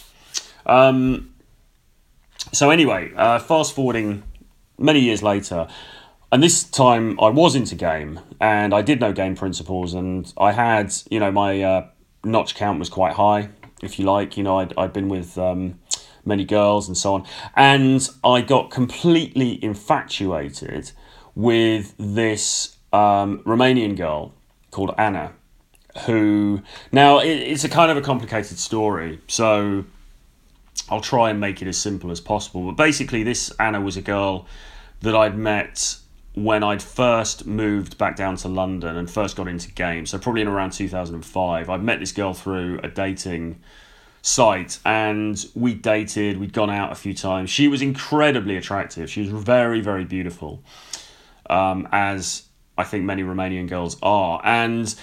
Um, 0.65 1.33
so 2.53 2.69
anyway 2.69 3.11
uh, 3.15 3.39
fast 3.39 3.75
forwarding 3.75 4.23
many 4.77 5.01
years 5.01 5.21
later 5.21 5.67
and 6.31 6.43
this 6.43 6.63
time 6.63 7.19
I 7.19 7.29
was 7.29 7.55
into 7.55 7.75
game 7.75 8.19
and 8.39 8.73
I 8.73 8.81
did 8.81 8.99
know 8.99 9.13
game 9.13 9.35
principles 9.35 9.93
and 9.93 10.31
I 10.37 10.51
had 10.51 10.93
you 11.09 11.19
know 11.19 11.31
my 11.31 11.61
uh, 11.61 11.87
notch 12.23 12.55
count 12.55 12.79
was 12.79 12.89
quite 12.89 13.13
high 13.13 13.49
if 13.81 13.97
you 13.99 14.05
like. 14.05 14.37
You 14.37 14.43
know 14.43 14.59
I'd, 14.59 14.73
I'd 14.77 14.93
been 14.93 15.09
with 15.09 15.37
um, 15.37 15.79
many 16.25 16.45
girls 16.45 16.87
and 16.87 16.97
so 16.97 17.15
on. 17.15 17.25
And 17.55 18.07
I 18.23 18.41
got 18.41 18.71
completely 18.71 19.63
infatuated 19.63 20.91
with 21.35 21.95
this 21.97 22.77
um, 22.93 23.39
Romanian 23.43 23.95
girl 23.95 24.33
called 24.71 24.93
Anna 24.97 25.33
who 26.05 26.61
now 26.91 27.19
it, 27.19 27.27
it's 27.27 27.63
a 27.63 27.69
kind 27.69 27.89
of 27.89 27.97
a 27.97 28.01
complicated 28.01 28.59
story 28.59 29.19
so 29.27 29.83
I'll 30.87 31.01
try 31.01 31.31
and 31.31 31.39
make 31.39 31.61
it 31.61 31.67
as 31.67 31.77
simple 31.77 32.11
as 32.11 32.21
possible. 32.21 32.63
But 32.63 32.77
basically 32.77 33.23
this 33.23 33.51
Anna 33.59 33.81
was 33.81 33.97
a 33.97 34.01
girl 34.01 34.47
that 35.01 35.15
I'd 35.15 35.37
met 35.37 35.97
when 36.35 36.63
I'd 36.63 36.81
first 36.81 37.45
moved 37.45 37.97
back 37.97 38.15
down 38.15 38.35
to 38.37 38.47
London 38.47 38.95
and 38.95 39.09
first 39.09 39.35
got 39.35 39.47
into 39.47 39.71
games, 39.71 40.11
so 40.11 40.19
probably 40.19 40.41
in 40.41 40.47
around 40.47 40.71
2005, 40.71 41.69
I'd 41.69 41.83
met 41.83 41.99
this 41.99 42.11
girl 42.11 42.33
through 42.33 42.79
a 42.83 42.87
dating 42.87 43.61
site 44.21 44.79
and 44.85 45.45
we 45.55 45.73
dated, 45.73 46.39
we'd 46.39 46.53
gone 46.53 46.69
out 46.69 46.91
a 46.91 46.95
few 46.95 47.13
times. 47.13 47.49
She 47.49 47.67
was 47.67 47.81
incredibly 47.81 48.57
attractive. 48.57 49.09
She 49.09 49.21
was 49.21 49.29
very, 49.29 49.81
very 49.81 50.05
beautiful, 50.05 50.63
um, 51.49 51.87
as 51.91 52.43
I 52.77 52.83
think 52.83 53.05
many 53.05 53.23
Romanian 53.23 53.67
girls 53.67 53.97
are. 54.01 54.41
And 54.43 54.93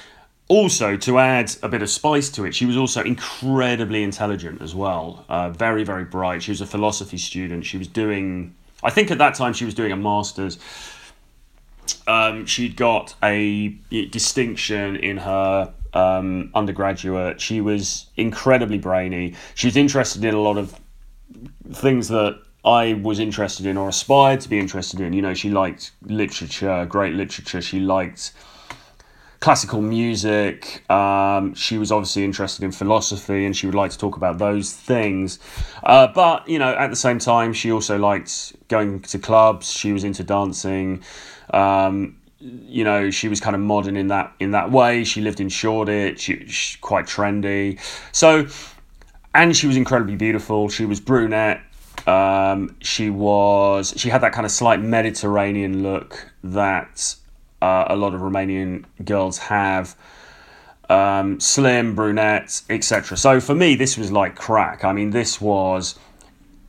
also, 0.49 0.97
to 0.97 1.19
add 1.19 1.53
a 1.63 1.69
bit 1.69 1.83
of 1.83 1.91
spice 1.91 2.31
to 2.31 2.45
it, 2.45 2.55
she 2.55 2.67
was 2.67 2.77
also 2.77 3.03
incredibly 3.03 4.05
intelligent 4.05 4.63
as 4.63 4.75
well. 4.77 5.25
Uh, 5.29 5.51
very, 5.51 5.83
very 5.83 6.05
bright. 6.05 6.43
She 6.43 6.53
was 6.53 6.61
a 6.61 6.67
philosophy 6.67 7.19
student. 7.19 7.67
She 7.67 7.79
was 7.79 7.89
doing, 7.89 8.55
I 8.83 8.91
think 8.91 9.11
at 9.11 9.19
that 9.19 9.35
time, 9.35 9.53
she 9.55 9.65
was 9.65 9.75
doing 9.75 9.91
a 9.91 9.97
master's 9.97 10.59
um, 12.07 12.47
she'd 12.47 12.77
got 12.77 13.15
a 13.23 13.69
distinction 14.11 14.97
in 14.97 15.19
her 15.19 15.73
um, 15.93 16.51
undergraduate. 16.55 17.41
She 17.41 17.61
was 17.61 18.07
incredibly 18.17 18.79
brainy. 18.79 19.35
She 19.55 19.67
was 19.67 19.77
interested 19.77 20.25
in 20.25 20.35
a 20.35 20.41
lot 20.41 20.59
of 20.59 20.79
things 21.73 22.09
that 22.09 22.41
I 22.65 22.95
was 22.95 23.19
interested 23.19 23.67
in 23.67 23.77
or 23.77 23.89
aspired 23.89 24.41
to 24.41 24.49
be 24.49 24.59
interested 24.59 25.01
in. 25.01 25.13
You 25.13 25.23
know, 25.23 25.35
she 25.35 25.51
liked 25.51 25.93
literature, 26.03 26.85
great 26.87 27.15
literature. 27.15 27.63
She 27.63 27.81
liked 27.81 28.33
classical 29.41 29.81
music. 29.81 30.89
Um, 30.91 31.55
she 31.55 31.79
was 31.79 31.93
obviously 31.93 32.25
interested 32.25 32.65
in 32.65 32.73
philosophy 32.73 33.45
and 33.45 33.57
she 33.57 33.67
would 33.67 33.75
like 33.75 33.91
to 33.91 33.99
talk 33.99 34.17
about 34.17 34.39
those 34.39 34.73
things. 34.73 35.39
Uh, 35.83 36.09
but, 36.09 36.49
you 36.49 36.59
know, 36.59 36.75
at 36.75 36.91
the 36.91 36.97
same 36.97 37.19
time, 37.19 37.53
she 37.53 37.71
also 37.71 37.99
liked 37.99 38.55
going 38.69 39.01
to 39.03 39.19
clubs. 39.19 39.71
She 39.71 39.93
was 39.93 40.05
into 40.05 40.25
dancing. 40.25 41.03
Um, 41.51 42.17
you 42.39 42.85
know, 42.85 43.11
she 43.11 43.29
was 43.29 43.41
kind 43.41 43.57
of 43.57 43.63
modern 43.63 43.97
in 43.97 44.09
that 44.09 44.33
in 44.41 44.51
that 44.53 44.71
way. 44.71 45.05
She 45.05 45.21
lived 45.21 45.41
in 45.41 45.49
Shoreditch, 45.49 46.21
she, 46.21 46.47
she, 46.47 46.79
quite 46.79 47.07
trendy. 47.07 47.81
So, 48.13 48.47
and 49.35 49.57
she 49.57 49.67
was 49.67 49.77
incredibly 49.77 50.17
beautiful. 50.17 50.69
She 50.69 50.85
was 50.85 51.01
brunette. 51.01 51.61
Um, 52.07 52.77
she 52.81 53.11
was 53.11 53.95
she 53.97 54.11
had 54.11 54.21
that 54.21 54.33
kind 54.33 54.45
of 54.45 54.53
slight 54.53 54.81
Mediterranean 54.81 55.83
look 55.83 56.31
that 56.45 57.17
uh, 57.63 57.87
a 57.89 57.97
lot 57.97 58.15
of 58.15 58.21
Romanian 58.21 58.85
girls 59.05 59.39
have. 59.39 59.97
Um, 60.89 61.41
slim, 61.41 61.97
brunette, 61.97 62.63
etc. 62.71 63.17
So 63.17 63.41
for 63.41 63.57
me, 63.57 63.75
this 63.75 63.99
was 63.99 64.13
like 64.13 64.37
crack. 64.37 64.85
I 64.85 64.93
mean, 64.93 65.11
this 65.11 65.41
was 65.41 65.99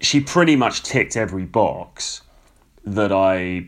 she 0.01 0.19
pretty 0.19 0.55
much 0.55 0.83
ticked 0.83 1.15
every 1.15 1.45
box 1.45 2.21
that 2.83 3.11
I 3.11 3.67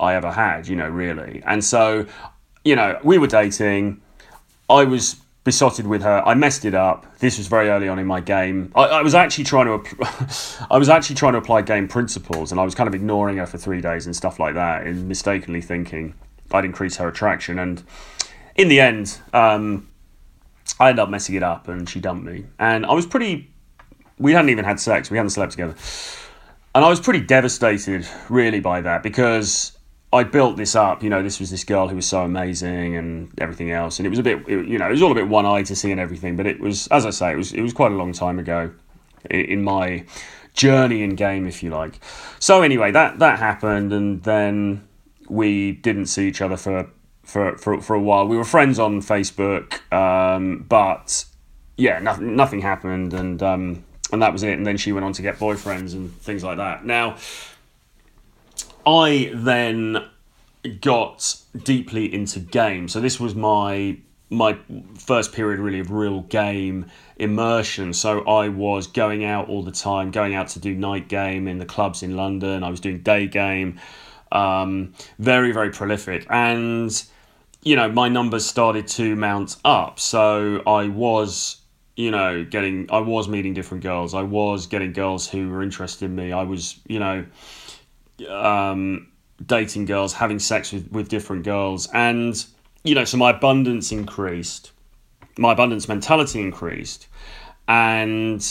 I 0.00 0.14
ever 0.14 0.30
had, 0.30 0.68
you 0.68 0.76
know, 0.76 0.88
really. 0.88 1.42
And 1.46 1.64
so, 1.64 2.06
you 2.64 2.76
know, 2.76 2.98
we 3.02 3.18
were 3.18 3.26
dating. 3.26 4.00
I 4.68 4.84
was 4.84 5.16
besotted 5.44 5.86
with 5.86 6.02
her. 6.02 6.22
I 6.26 6.34
messed 6.34 6.64
it 6.64 6.74
up. 6.74 7.18
This 7.18 7.38
was 7.38 7.46
very 7.46 7.68
early 7.68 7.88
on 7.88 7.98
in 7.98 8.06
my 8.06 8.20
game. 8.20 8.70
I, 8.74 8.84
I 8.84 9.02
was 9.02 9.14
actually 9.14 9.44
trying 9.44 9.66
to, 9.66 10.66
I 10.70 10.78
was 10.78 10.88
actually 10.88 11.16
trying 11.16 11.32
to 11.32 11.38
apply 11.38 11.62
game 11.62 11.88
principles, 11.88 12.52
and 12.52 12.60
I 12.60 12.64
was 12.64 12.74
kind 12.74 12.86
of 12.86 12.94
ignoring 12.94 13.38
her 13.38 13.46
for 13.46 13.58
three 13.58 13.80
days 13.80 14.06
and 14.06 14.14
stuff 14.14 14.38
like 14.38 14.54
that, 14.54 14.86
and 14.86 15.08
mistakenly 15.08 15.62
thinking 15.62 16.14
I'd 16.52 16.64
increase 16.64 16.96
her 16.96 17.08
attraction. 17.08 17.58
And 17.58 17.82
in 18.56 18.68
the 18.68 18.80
end, 18.80 19.18
um, 19.32 19.88
I 20.80 20.90
ended 20.90 21.02
up 21.02 21.08
messing 21.08 21.34
it 21.34 21.42
up, 21.42 21.68
and 21.68 21.88
she 21.88 22.00
dumped 22.00 22.24
me. 22.24 22.46
And 22.58 22.86
I 22.86 22.92
was 22.92 23.06
pretty. 23.06 23.50
We 24.18 24.32
hadn't 24.32 24.50
even 24.50 24.64
had 24.64 24.80
sex. 24.80 25.10
We 25.10 25.16
hadn't 25.16 25.30
slept 25.30 25.52
together. 25.52 25.74
And 26.74 26.84
I 26.84 26.88
was 26.88 27.00
pretty 27.00 27.20
devastated, 27.20 28.06
really, 28.28 28.60
by 28.60 28.80
that 28.82 29.02
because 29.02 29.78
I 30.12 30.24
built 30.24 30.56
this 30.56 30.74
up. 30.74 31.02
You 31.02 31.10
know, 31.10 31.22
this 31.22 31.40
was 31.40 31.50
this 31.50 31.64
girl 31.64 31.88
who 31.88 31.96
was 31.96 32.06
so 32.06 32.22
amazing 32.22 32.96
and 32.96 33.32
everything 33.38 33.70
else, 33.70 33.98
and 33.98 34.06
it 34.06 34.10
was 34.10 34.18
a 34.18 34.22
bit, 34.22 34.48
it, 34.48 34.66
you 34.66 34.78
know, 34.78 34.86
it 34.86 34.92
was 34.92 35.02
all 35.02 35.12
a 35.12 35.14
bit 35.14 35.28
one 35.28 35.46
eye 35.46 35.62
to 35.64 35.76
see 35.76 35.90
and 35.90 36.00
everything. 36.00 36.36
But 36.36 36.46
it 36.46 36.60
was, 36.60 36.86
as 36.88 37.06
I 37.06 37.10
say, 37.10 37.32
it 37.32 37.36
was 37.36 37.52
it 37.52 37.62
was 37.62 37.72
quite 37.72 37.92
a 37.92 37.94
long 37.94 38.12
time 38.12 38.38
ago 38.38 38.70
in 39.30 39.62
my 39.62 40.04
journey 40.54 41.02
in 41.02 41.14
game, 41.14 41.46
if 41.46 41.62
you 41.62 41.70
like. 41.70 42.00
So 42.38 42.62
anyway, 42.62 42.90
that 42.92 43.18
that 43.18 43.38
happened, 43.38 43.92
and 43.92 44.22
then 44.22 44.87
we 45.28 45.72
didn't 45.72 46.06
see 46.06 46.28
each 46.28 46.40
other 46.40 46.56
for 46.56 46.90
for 47.24 47.56
for, 47.58 47.80
for 47.80 47.94
a 47.94 48.00
while. 48.00 48.26
We 48.26 48.36
were 48.36 48.44
friends 48.44 48.78
on 48.78 49.00
Facebook, 49.00 49.80
um, 49.92 50.64
but 50.68 51.24
yeah, 51.76 51.98
nothing 51.98 52.36
nothing 52.36 52.60
happened, 52.60 53.14
and 53.14 53.42
um, 53.42 53.84
and 54.12 54.22
that 54.22 54.32
was 54.32 54.42
it. 54.42 54.52
And 54.52 54.66
then 54.66 54.76
she 54.76 54.92
went 54.92 55.04
on 55.04 55.12
to 55.14 55.22
get 55.22 55.38
boyfriends 55.38 55.92
and 55.92 56.14
things 56.20 56.42
like 56.42 56.56
that. 56.56 56.84
Now 56.84 57.16
I 58.86 59.30
then 59.34 60.08
got 60.80 61.36
deeply 61.62 62.12
into 62.12 62.40
games. 62.40 62.92
So 62.92 63.00
this 63.00 63.20
was 63.20 63.34
my 63.34 63.98
my 64.30 64.58
first 64.94 65.32
period 65.32 65.58
really 65.58 65.78
of 65.78 65.90
real 65.90 66.20
game 66.22 66.86
immersion. 67.16 67.92
So 67.92 68.22
I 68.22 68.48
was 68.48 68.86
going 68.86 69.24
out 69.24 69.48
all 69.48 69.62
the 69.62 69.72
time, 69.72 70.10
going 70.10 70.34
out 70.34 70.48
to 70.48 70.58
do 70.58 70.74
night 70.74 71.08
game 71.08 71.48
in 71.48 71.58
the 71.58 71.64
clubs 71.66 72.02
in 72.02 72.16
London. 72.16 72.62
I 72.62 72.70
was 72.70 72.80
doing 72.80 73.00
day 73.00 73.26
game, 73.26 73.78
um, 74.32 74.94
very 75.18 75.52
very 75.52 75.70
prolific, 75.70 76.26
and 76.30 77.02
you 77.62 77.76
know 77.76 77.90
my 77.90 78.08
numbers 78.08 78.46
started 78.46 78.86
to 78.88 79.16
mount 79.16 79.56
up. 79.64 79.98
So 80.00 80.62
I 80.66 80.88
was 80.88 81.60
you 81.96 82.10
know 82.10 82.44
getting 82.44 82.90
I 82.90 83.00
was 83.00 83.28
meeting 83.28 83.54
different 83.54 83.82
girls. 83.82 84.14
I 84.14 84.22
was 84.22 84.66
getting 84.66 84.92
girls 84.92 85.28
who 85.28 85.48
were 85.48 85.62
interested 85.62 86.06
in 86.06 86.16
me. 86.16 86.32
I 86.32 86.42
was 86.42 86.78
you 86.86 86.98
know 86.98 87.26
um, 88.26 89.08
dating 89.44 89.84
girls, 89.84 90.12
having 90.12 90.38
sex 90.38 90.72
with, 90.72 90.90
with 90.90 91.08
different 91.08 91.44
girls. 91.44 91.88
And, 91.92 92.44
you 92.84 92.94
know, 92.94 93.04
so 93.04 93.16
my 93.16 93.30
abundance 93.30 93.92
increased, 93.92 94.72
my 95.36 95.52
abundance 95.52 95.88
mentality 95.88 96.40
increased. 96.40 97.06
And 97.66 98.44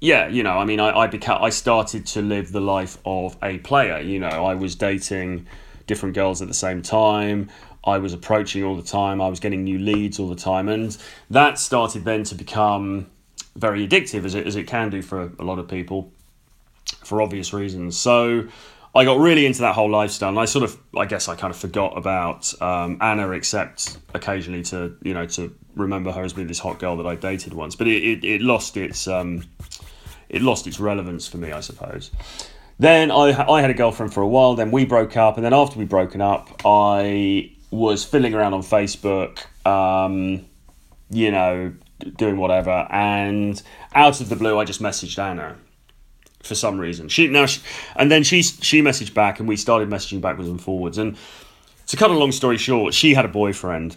yeah, 0.00 0.28
you 0.28 0.42
know, 0.42 0.58
I 0.58 0.64
mean, 0.64 0.80
I, 0.80 0.90
I 0.96 1.06
became, 1.06 1.38
I 1.40 1.50
started 1.50 2.06
to 2.08 2.22
live 2.22 2.52
the 2.52 2.60
life 2.60 2.98
of 3.04 3.36
a 3.42 3.58
player. 3.58 3.98
You 3.98 4.20
know, 4.20 4.28
I 4.28 4.54
was 4.54 4.74
dating 4.74 5.46
different 5.86 6.14
girls 6.14 6.42
at 6.42 6.48
the 6.48 6.54
same 6.54 6.82
time. 6.82 7.48
I 7.84 7.98
was 7.98 8.12
approaching 8.12 8.64
all 8.64 8.76
the 8.76 8.82
time. 8.82 9.20
I 9.20 9.28
was 9.28 9.40
getting 9.40 9.64
new 9.64 9.78
leads 9.78 10.18
all 10.18 10.28
the 10.28 10.34
time. 10.34 10.68
And 10.68 10.96
that 11.30 11.58
started 11.58 12.04
then 12.04 12.24
to 12.24 12.34
become 12.34 13.06
very 13.54 13.86
addictive, 13.86 14.24
as 14.24 14.34
it, 14.34 14.46
as 14.46 14.56
it 14.56 14.66
can 14.66 14.90
do 14.90 15.02
for 15.02 15.32
a 15.38 15.44
lot 15.44 15.58
of 15.58 15.68
people 15.68 16.12
for 17.04 17.22
obvious 17.22 17.52
reasons. 17.52 17.96
So 17.96 18.48
I 18.94 19.04
got 19.04 19.18
really 19.18 19.46
into 19.46 19.60
that 19.60 19.74
whole 19.74 19.90
lifestyle, 19.90 20.30
and 20.30 20.38
I 20.38 20.44
sort 20.46 20.64
of, 20.64 20.78
I 20.96 21.06
guess, 21.06 21.28
I 21.28 21.36
kind 21.36 21.50
of 21.52 21.56
forgot 21.58 21.96
about 21.96 22.52
um, 22.60 22.98
Anna, 23.00 23.30
except 23.30 23.98
occasionally 24.14 24.62
to, 24.64 24.96
you 25.02 25.14
know, 25.14 25.26
to 25.26 25.54
remember 25.74 26.12
her 26.12 26.22
as 26.22 26.32
being 26.32 26.48
this 26.48 26.58
hot 26.58 26.78
girl 26.78 26.96
that 26.96 27.06
I 27.06 27.14
dated 27.14 27.54
once. 27.54 27.76
But 27.76 27.86
it, 27.88 28.02
it, 28.02 28.24
it 28.24 28.40
lost 28.40 28.76
its, 28.76 29.06
um, 29.06 29.44
it 30.28 30.42
lost 30.42 30.66
its 30.66 30.80
relevance 30.80 31.26
for 31.26 31.38
me, 31.38 31.52
I 31.52 31.60
suppose. 31.60 32.10
Then 32.78 33.10
I, 33.10 33.50
I 33.50 33.60
had 33.60 33.70
a 33.70 33.74
girlfriend 33.74 34.12
for 34.12 34.22
a 34.22 34.28
while. 34.28 34.54
Then 34.54 34.70
we 34.70 34.84
broke 34.84 35.16
up, 35.16 35.36
and 35.36 35.44
then 35.44 35.54
after 35.54 35.78
we 35.78 35.84
broken 35.84 36.20
up, 36.20 36.62
I 36.64 37.52
was 37.70 38.04
fiddling 38.04 38.34
around 38.34 38.54
on 38.54 38.62
Facebook, 38.62 39.40
um, 39.66 40.44
you 41.10 41.30
know, 41.30 41.72
doing 42.16 42.36
whatever, 42.36 42.86
and 42.90 43.62
out 43.94 44.20
of 44.20 44.28
the 44.28 44.36
blue, 44.36 44.58
I 44.58 44.64
just 44.64 44.82
messaged 44.82 45.18
Anna 45.18 45.56
for 46.42 46.54
some 46.54 46.78
reason. 46.78 47.08
She 47.08 47.28
now, 47.28 47.46
she, 47.46 47.60
and 47.96 48.10
then 48.10 48.22
she 48.22 48.42
she 48.42 48.82
messaged 48.82 49.14
back, 49.14 49.40
and 49.40 49.48
we 49.48 49.56
started 49.56 49.88
messaging 49.88 50.20
backwards 50.20 50.48
and 50.48 50.60
forwards. 50.60 50.98
And 50.98 51.16
to 51.86 51.96
cut 51.96 52.10
a 52.10 52.14
long 52.14 52.32
story 52.32 52.58
short, 52.58 52.94
she 52.94 53.14
had 53.14 53.24
a 53.24 53.28
boyfriend, 53.28 53.96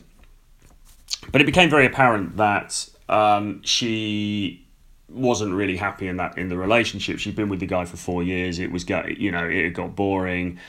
but 1.31 1.41
it 1.41 1.45
became 1.45 1.69
very 1.69 1.85
apparent 1.85 2.37
that 2.37 2.89
um, 3.07 3.61
she 3.63 4.65
wasn't 5.11 5.53
really 5.53 5.77
happy 5.77 6.07
in 6.07 6.17
that 6.17 6.37
in 6.37 6.49
the 6.49 6.57
relationship. 6.57 7.19
She'd 7.19 7.35
been 7.35 7.49
with 7.49 7.59
the 7.59 7.65
guy 7.65 7.85
for 7.85 7.97
four 7.97 8.23
years. 8.23 8.59
It 8.59 8.71
was 8.71 8.87
you 8.89 9.31
know 9.31 9.47
it 9.47 9.71
got 9.71 9.95
boring. 9.95 10.59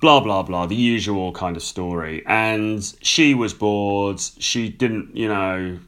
Blah 0.00 0.20
blah 0.20 0.42
blah, 0.42 0.66
the 0.66 0.74
usual 0.74 1.32
kind 1.32 1.56
of 1.56 1.62
story. 1.62 2.22
And 2.26 2.82
she 3.00 3.34
was 3.34 3.54
bored. 3.54 4.20
She 4.20 4.68
didn't, 4.68 5.16
you 5.16 5.28
know, 5.28 5.78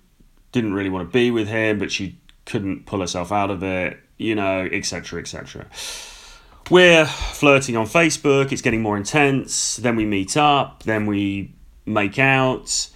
didn't 0.53 0.75
really 0.75 0.89
want 0.89 1.09
to 1.09 1.13
be 1.13 1.31
with 1.31 1.49
him, 1.49 1.79
but 1.79 1.93
she 1.93 2.19
couldn't 2.47 2.87
pull 2.87 3.01
herself 3.01 3.33
out 3.33 3.51
of 3.51 3.63
it 3.63 3.99
you 4.19 4.35
know, 4.35 4.69
etc., 4.71 5.21
etc. 5.21 5.67
We're 6.71 7.07
flirting 7.07 7.77
on 7.77 7.87
Facebook, 7.87 8.53
it's 8.53 8.63
getting 8.63 8.83
more 8.83 8.97
intense. 8.97 9.77
Then 9.77 9.97
we 9.97 10.05
meet 10.05 10.37
up, 10.37 10.83
then 10.83 11.07
we 11.07 11.55
make 11.85 12.19
out. 12.19 12.89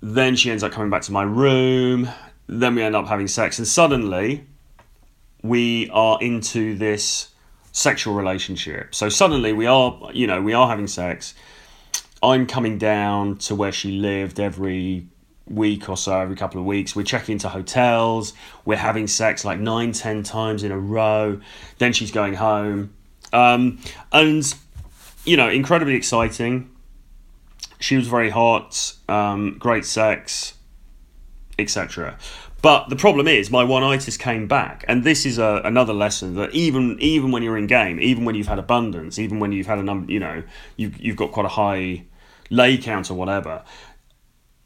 Then 0.00 0.36
she 0.36 0.50
ends 0.50 0.62
up 0.62 0.72
coming 0.72 0.90
back 0.90 1.02
to 1.02 1.12
my 1.12 1.22
room. 1.22 2.08
Then 2.48 2.74
we 2.74 2.82
end 2.82 2.96
up 2.96 3.06
having 3.06 3.28
sex, 3.28 3.58
and 3.58 3.68
suddenly 3.68 4.46
we 5.42 5.88
are 5.90 6.18
into 6.20 6.76
this 6.76 7.28
sexual 7.72 8.14
relationship. 8.14 8.94
So 8.94 9.08
suddenly 9.08 9.52
we 9.52 9.66
are, 9.66 10.10
you 10.12 10.26
know, 10.26 10.42
we 10.42 10.54
are 10.54 10.68
having 10.68 10.88
sex. 10.88 11.34
I'm 12.22 12.46
coming 12.46 12.78
down 12.78 13.36
to 13.38 13.54
where 13.54 13.70
she 13.70 13.92
lived 13.92 14.40
every 14.40 15.06
week 15.46 15.88
or 15.88 15.96
so, 15.96 16.18
every 16.18 16.36
couple 16.36 16.60
of 16.60 16.66
weeks. 16.66 16.96
We're 16.96 17.04
checking 17.04 17.34
into 17.34 17.48
hotels. 17.48 18.32
We're 18.64 18.76
having 18.76 19.06
sex 19.06 19.44
like 19.44 19.60
nine, 19.60 19.92
ten 19.92 20.22
times 20.22 20.64
in 20.64 20.72
a 20.72 20.78
row. 20.78 21.40
Then 21.78 21.92
she's 21.92 22.10
going 22.10 22.34
home. 22.34 22.94
Um, 23.32 23.78
and, 24.10 24.42
you 25.24 25.36
know, 25.36 25.48
incredibly 25.48 25.94
exciting. 25.94 26.70
She 27.78 27.96
was 27.96 28.08
very 28.08 28.30
hot, 28.30 28.94
um, 29.08 29.56
great 29.58 29.84
sex, 29.84 30.54
etc. 31.58 32.16
But 32.60 32.88
the 32.88 32.96
problem 32.96 33.28
is, 33.28 33.50
my 33.50 33.62
one-itis 33.62 34.16
came 34.16 34.48
back, 34.48 34.84
and 34.88 35.04
this 35.04 35.24
is 35.24 35.38
a, 35.38 35.60
another 35.64 35.92
lesson 35.92 36.34
that 36.34 36.52
even 36.52 36.96
even 37.00 37.30
when 37.30 37.42
you're 37.42 37.56
in 37.56 37.66
game, 37.66 38.00
even 38.00 38.24
when 38.24 38.34
you've 38.34 38.48
had 38.48 38.58
abundance, 38.58 39.18
even 39.18 39.38
when 39.38 39.52
you've 39.52 39.68
had 39.68 39.78
a 39.78 39.82
number, 39.82 40.12
you 40.12 40.18
know, 40.18 40.42
you've 40.76 41.00
you've 41.00 41.16
got 41.16 41.30
quite 41.30 41.46
a 41.46 41.50
high 41.50 42.04
lay 42.50 42.76
count 42.76 43.10
or 43.10 43.14
whatever, 43.14 43.62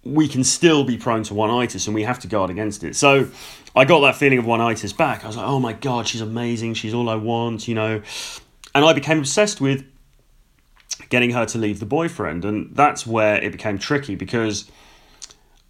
we 0.04 0.26
can 0.26 0.42
still 0.42 0.84
be 0.84 0.96
prone 0.96 1.22
to 1.24 1.34
one-itis 1.34 1.86
and 1.86 1.94
we 1.94 2.02
have 2.02 2.18
to 2.20 2.28
guard 2.28 2.50
against 2.50 2.82
it. 2.82 2.96
So 2.96 3.28
I 3.74 3.84
got 3.84 4.00
that 4.00 4.16
feeling 4.16 4.38
of 4.38 4.46
one-itis 4.46 4.92
back. 4.92 5.24
I 5.24 5.26
was 5.26 5.36
like, 5.36 5.46
oh 5.46 5.60
my 5.60 5.72
God, 5.72 6.08
she's 6.08 6.20
amazing. 6.20 6.74
She's 6.74 6.94
all 6.94 7.08
I 7.08 7.16
want, 7.16 7.68
you 7.68 7.74
know. 7.74 8.02
And 8.74 8.84
I 8.84 8.92
became 8.92 9.18
obsessed 9.18 9.60
with 9.60 9.84
getting 11.08 11.30
her 11.30 11.44
to 11.46 11.58
leave 11.58 11.78
the 11.78 11.86
boyfriend. 11.86 12.44
And 12.44 12.74
that's 12.74 13.06
where 13.06 13.42
it 13.42 13.52
became 13.52 13.78
tricky 13.78 14.14
because, 14.14 14.70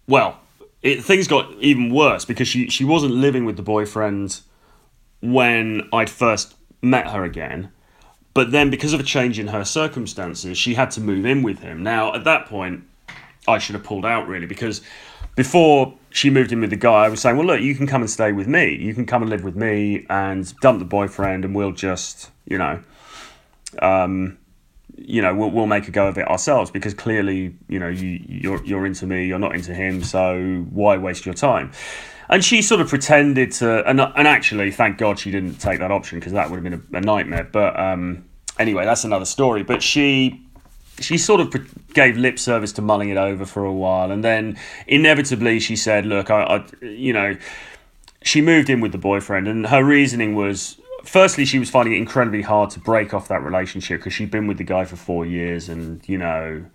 well, 0.07 0.39
it, 0.83 1.03
things 1.03 1.27
got 1.27 1.51
even 1.59 1.93
worse 1.93 2.25
because 2.25 2.47
she, 2.47 2.69
she 2.69 2.83
wasn't 2.83 3.13
living 3.13 3.45
with 3.45 3.55
the 3.55 3.63
boyfriend 3.63 4.41
when 5.21 5.87
I'd 5.93 6.09
first 6.09 6.55
met 6.81 7.07
her 7.07 7.23
again. 7.23 7.71
But 8.33 8.51
then, 8.51 8.69
because 8.69 8.93
of 8.93 8.99
a 8.99 9.03
change 9.03 9.39
in 9.39 9.47
her 9.47 9.63
circumstances, 9.63 10.57
she 10.57 10.73
had 10.73 10.91
to 10.91 11.01
move 11.01 11.25
in 11.25 11.43
with 11.43 11.59
him. 11.59 11.83
Now, 11.83 12.13
at 12.13 12.23
that 12.25 12.47
point, 12.47 12.83
I 13.47 13.59
should 13.59 13.75
have 13.75 13.83
pulled 13.83 14.05
out 14.05 14.27
really 14.27 14.47
because 14.47 14.81
before 15.35 15.93
she 16.09 16.29
moved 16.29 16.51
in 16.51 16.59
with 16.59 16.69
the 16.69 16.75
guy, 16.75 17.05
I 17.05 17.09
was 17.09 17.21
saying, 17.21 17.37
well, 17.37 17.45
look, 17.45 17.61
you 17.61 17.75
can 17.75 17.87
come 17.87 18.01
and 18.01 18.09
stay 18.09 18.31
with 18.31 18.47
me. 18.47 18.75
You 18.75 18.93
can 18.93 19.05
come 19.05 19.21
and 19.21 19.29
live 19.29 19.43
with 19.43 19.55
me 19.55 20.05
and 20.09 20.53
dump 20.59 20.79
the 20.79 20.85
boyfriend, 20.85 21.45
and 21.45 21.55
we'll 21.55 21.71
just, 21.71 22.29
you 22.45 22.57
know, 22.57 22.83
um, 23.79 24.37
you 24.95 25.21
know, 25.21 25.33
we'll, 25.33 25.51
we'll 25.51 25.67
make 25.67 25.87
a 25.87 25.91
go 25.91 26.07
of 26.07 26.17
it 26.17 26.27
ourselves 26.27 26.71
because 26.71 26.93
clearly, 26.93 27.55
you 27.67 27.79
know, 27.79 27.87
you, 27.87 28.23
you're, 28.27 28.63
you're 28.63 28.85
into 28.85 29.05
me, 29.05 29.25
you're 29.25 29.39
not 29.39 29.55
into 29.55 29.73
him, 29.73 30.03
so 30.03 30.65
why 30.69 30.97
waste 30.97 31.25
your 31.25 31.35
time? 31.35 31.71
And 32.29 32.43
she 32.43 32.61
sort 32.61 32.81
of 32.81 32.87
pretended 32.87 33.51
to, 33.53 33.87
and, 33.87 33.99
and 33.99 34.27
actually, 34.27 34.71
thank 34.71 34.97
God 34.97 35.19
she 35.19 35.29
didn't 35.29 35.55
take 35.55 35.79
that 35.79 35.91
option 35.91 36.19
because 36.19 36.33
that 36.33 36.49
would 36.49 36.63
have 36.63 36.63
been 36.63 36.95
a, 36.95 36.97
a 36.97 37.01
nightmare. 37.01 37.47
But 37.51 37.77
um, 37.79 38.25
anyway, 38.57 38.85
that's 38.85 39.03
another 39.03 39.25
story. 39.25 39.63
But 39.63 39.83
she 39.83 40.41
she 40.99 41.17
sort 41.17 41.41
of 41.41 41.93
gave 41.93 42.17
lip 42.17 42.37
service 42.39 42.71
to 42.73 42.81
mulling 42.81 43.09
it 43.09 43.17
over 43.17 43.45
for 43.45 43.65
a 43.65 43.73
while, 43.73 44.11
and 44.11 44.23
then 44.23 44.57
inevitably 44.87 45.59
she 45.59 45.75
said, 45.75 46.05
"Look, 46.05 46.29
I, 46.29 46.43
I 46.43 46.85
you 46.85 47.13
know." 47.13 47.35
She 48.25 48.39
moved 48.39 48.69
in 48.69 48.79
with 48.79 48.93
the 48.93 48.97
boyfriend, 48.97 49.49
and 49.49 49.67
her 49.67 49.83
reasoning 49.83 50.33
was 50.33 50.79
firstly, 51.03 51.45
she 51.45 51.59
was 51.59 51.69
finding 51.69 51.93
it 51.93 51.97
incredibly 51.97 52.41
hard 52.41 52.69
to 52.71 52.79
break 52.79 53.13
off 53.13 53.27
that 53.27 53.43
relationship 53.43 53.99
because 53.99 54.13
she'd 54.13 54.31
been 54.31 54.47
with 54.47 54.57
the 54.57 54.63
guy 54.63 54.85
for 54.85 54.95
four 54.95 55.25
years 55.25 55.69
and, 55.69 56.07
you 56.07 56.17
know, 56.17 56.65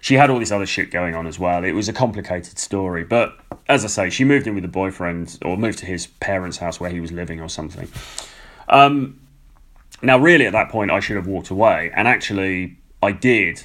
she 0.00 0.14
had 0.14 0.30
all 0.30 0.38
this 0.38 0.50
other 0.50 0.66
shit 0.66 0.90
going 0.90 1.14
on 1.14 1.26
as 1.26 1.38
well. 1.38 1.64
It 1.64 1.72
was 1.72 1.88
a 1.88 1.92
complicated 1.92 2.58
story. 2.58 3.04
But 3.04 3.38
as 3.68 3.84
I 3.84 3.88
say, 3.88 4.10
she 4.10 4.24
moved 4.24 4.46
in 4.46 4.54
with 4.54 4.62
the 4.62 4.68
boyfriend 4.68 5.38
or 5.44 5.56
moved 5.56 5.78
to 5.80 5.86
his 5.86 6.06
parents' 6.06 6.58
house 6.58 6.80
where 6.80 6.90
he 6.90 7.00
was 7.00 7.12
living 7.12 7.40
or 7.40 7.48
something. 7.48 7.88
Um, 8.68 9.20
now, 10.02 10.18
really, 10.18 10.46
at 10.46 10.52
that 10.52 10.70
point, 10.70 10.90
I 10.90 11.00
should 11.00 11.16
have 11.16 11.26
walked 11.26 11.50
away. 11.50 11.90
And 11.94 12.08
actually, 12.08 12.78
I 13.02 13.12
did 13.12 13.64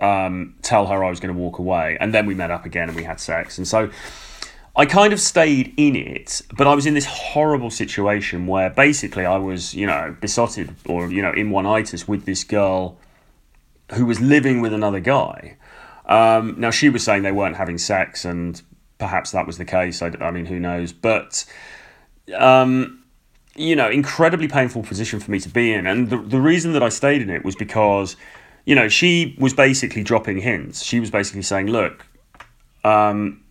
um, 0.00 0.54
tell 0.62 0.86
her 0.86 1.02
I 1.02 1.10
was 1.10 1.18
going 1.18 1.34
to 1.34 1.40
walk 1.40 1.58
away. 1.58 1.96
And 2.00 2.14
then 2.14 2.26
we 2.26 2.34
met 2.34 2.50
up 2.50 2.64
again 2.64 2.88
and 2.88 2.96
we 2.96 3.04
had 3.04 3.18
sex. 3.18 3.58
And 3.58 3.66
so 3.66 3.90
I 4.76 4.86
kind 4.86 5.12
of 5.12 5.20
stayed 5.20 5.74
in 5.76 5.96
it, 5.96 6.42
but 6.56 6.66
I 6.66 6.74
was 6.74 6.86
in 6.86 6.94
this 6.94 7.06
horrible 7.06 7.70
situation 7.70 8.46
where 8.46 8.70
basically 8.70 9.26
I 9.26 9.36
was, 9.36 9.74
you 9.74 9.86
know, 9.86 10.16
besotted 10.20 10.74
or, 10.86 11.10
you 11.10 11.22
know, 11.22 11.32
in 11.32 11.50
one 11.50 11.66
itis 11.66 12.06
with 12.06 12.24
this 12.24 12.44
girl 12.44 12.96
who 13.94 14.06
was 14.06 14.20
living 14.20 14.60
with 14.60 14.72
another 14.72 15.00
guy. 15.00 15.56
Um, 16.06 16.54
now, 16.58 16.70
she 16.70 16.88
was 16.88 17.04
saying 17.04 17.22
they 17.22 17.32
weren't 17.32 17.56
having 17.56 17.78
sex, 17.78 18.24
and 18.24 18.60
perhaps 18.98 19.32
that 19.32 19.46
was 19.46 19.58
the 19.58 19.64
case. 19.64 20.02
I, 20.02 20.12
I 20.20 20.30
mean, 20.30 20.46
who 20.46 20.60
knows? 20.60 20.92
But, 20.92 21.44
um, 22.36 23.02
you 23.56 23.74
know, 23.74 23.90
incredibly 23.90 24.48
painful 24.48 24.82
position 24.84 25.18
for 25.20 25.30
me 25.30 25.40
to 25.40 25.48
be 25.48 25.72
in. 25.72 25.86
And 25.86 26.10
the, 26.10 26.18
the 26.18 26.40
reason 26.40 26.72
that 26.74 26.82
I 26.82 26.88
stayed 26.88 27.22
in 27.22 27.30
it 27.30 27.44
was 27.44 27.56
because, 27.56 28.16
you 28.64 28.74
know, 28.74 28.88
she 28.88 29.36
was 29.38 29.52
basically 29.52 30.04
dropping 30.04 30.38
hints. 30.38 30.84
She 30.84 31.00
was 31.00 31.10
basically 31.10 31.42
saying, 31.42 31.66
look, 31.66 32.06
um, 32.84 33.42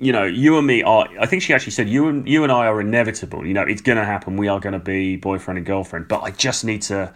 you 0.00 0.12
know, 0.12 0.24
you 0.24 0.58
and 0.58 0.66
me 0.66 0.82
are. 0.82 1.08
I 1.18 1.26
think 1.26 1.42
she 1.42 1.52
actually 1.52 1.72
said 1.72 1.88
you 1.88 2.08
and 2.08 2.28
you 2.28 2.42
and 2.44 2.52
I 2.52 2.66
are 2.66 2.80
inevitable. 2.80 3.44
You 3.44 3.54
know, 3.54 3.62
it's 3.62 3.82
going 3.82 3.98
to 3.98 4.04
happen. 4.04 4.36
We 4.36 4.48
are 4.48 4.60
going 4.60 4.74
to 4.74 4.78
be 4.78 5.16
boyfriend 5.16 5.58
and 5.58 5.66
girlfriend. 5.66 6.06
But 6.06 6.22
I 6.22 6.30
just 6.30 6.64
need 6.64 6.82
to 6.82 7.12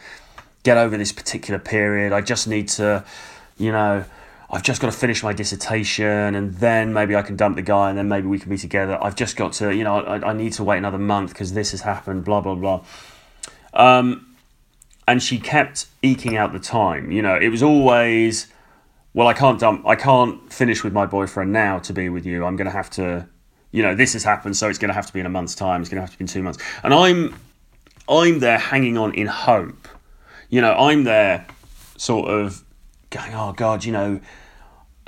get 0.64 0.76
over 0.76 0.96
this 0.96 1.12
particular 1.12 1.60
period. 1.60 2.12
I 2.12 2.20
just 2.20 2.48
need 2.48 2.68
to, 2.68 3.04
you 3.56 3.70
know, 3.70 4.04
I've 4.50 4.62
just 4.62 4.80
got 4.82 4.92
to 4.92 4.96
finish 4.96 5.22
my 5.22 5.32
dissertation, 5.32 6.34
and 6.34 6.54
then 6.54 6.92
maybe 6.92 7.16
I 7.16 7.22
can 7.22 7.36
dump 7.36 7.56
the 7.56 7.62
guy, 7.62 7.88
and 7.88 7.96
then 7.96 8.08
maybe 8.08 8.26
we 8.26 8.38
can 8.38 8.50
be 8.50 8.58
together. 8.58 8.98
I've 9.00 9.16
just 9.16 9.36
got 9.36 9.54
to, 9.54 9.74
you 9.74 9.84
know, 9.84 10.00
I, 10.00 10.30
I 10.30 10.32
need 10.32 10.52
to 10.54 10.64
wait 10.64 10.78
another 10.78 10.98
month 10.98 11.30
because 11.30 11.54
this 11.54 11.70
has 11.70 11.82
happened. 11.82 12.24
Blah 12.24 12.40
blah 12.40 12.54
blah. 12.56 12.84
Um, 13.74 14.34
and 15.06 15.22
she 15.22 15.38
kept 15.38 15.86
eking 16.02 16.36
out 16.36 16.52
the 16.52 16.58
time. 16.58 17.10
You 17.10 17.22
know, 17.22 17.36
it 17.36 17.48
was 17.48 17.62
always 17.62 18.48
well, 19.14 19.28
I 19.28 19.34
can't 19.34 19.60
dump, 19.60 19.86
I 19.86 19.94
can't 19.94 20.52
finish 20.52 20.82
with 20.82 20.92
my 20.92 21.06
boyfriend 21.06 21.52
now 21.52 21.78
to 21.80 21.92
be 21.92 22.08
with 22.08 22.24
you. 22.24 22.44
I'm 22.44 22.56
going 22.56 22.66
to 22.66 22.72
have 22.72 22.90
to, 22.90 23.28
you 23.70 23.82
know, 23.82 23.94
this 23.94 24.14
has 24.14 24.24
happened, 24.24 24.56
so 24.56 24.68
it's 24.68 24.78
going 24.78 24.88
to 24.88 24.94
have 24.94 25.06
to 25.06 25.12
be 25.12 25.20
in 25.20 25.26
a 25.26 25.30
month's 25.30 25.54
time. 25.54 25.80
It's 25.82 25.90
going 25.90 25.96
to 25.96 26.02
have 26.02 26.12
to 26.12 26.18
be 26.18 26.22
in 26.22 26.28
two 26.28 26.42
months, 26.42 26.62
and 26.82 26.94
I'm, 26.94 27.34
I'm 28.08 28.38
there 28.38 28.58
hanging 28.58 28.96
on 28.96 29.14
in 29.14 29.26
hope. 29.26 29.88
You 30.48 30.60
know, 30.60 30.74
I'm 30.74 31.04
there, 31.04 31.46
sort 31.96 32.30
of 32.30 32.64
going, 33.10 33.34
oh 33.34 33.52
God, 33.52 33.84
you 33.84 33.92
know, 33.92 34.20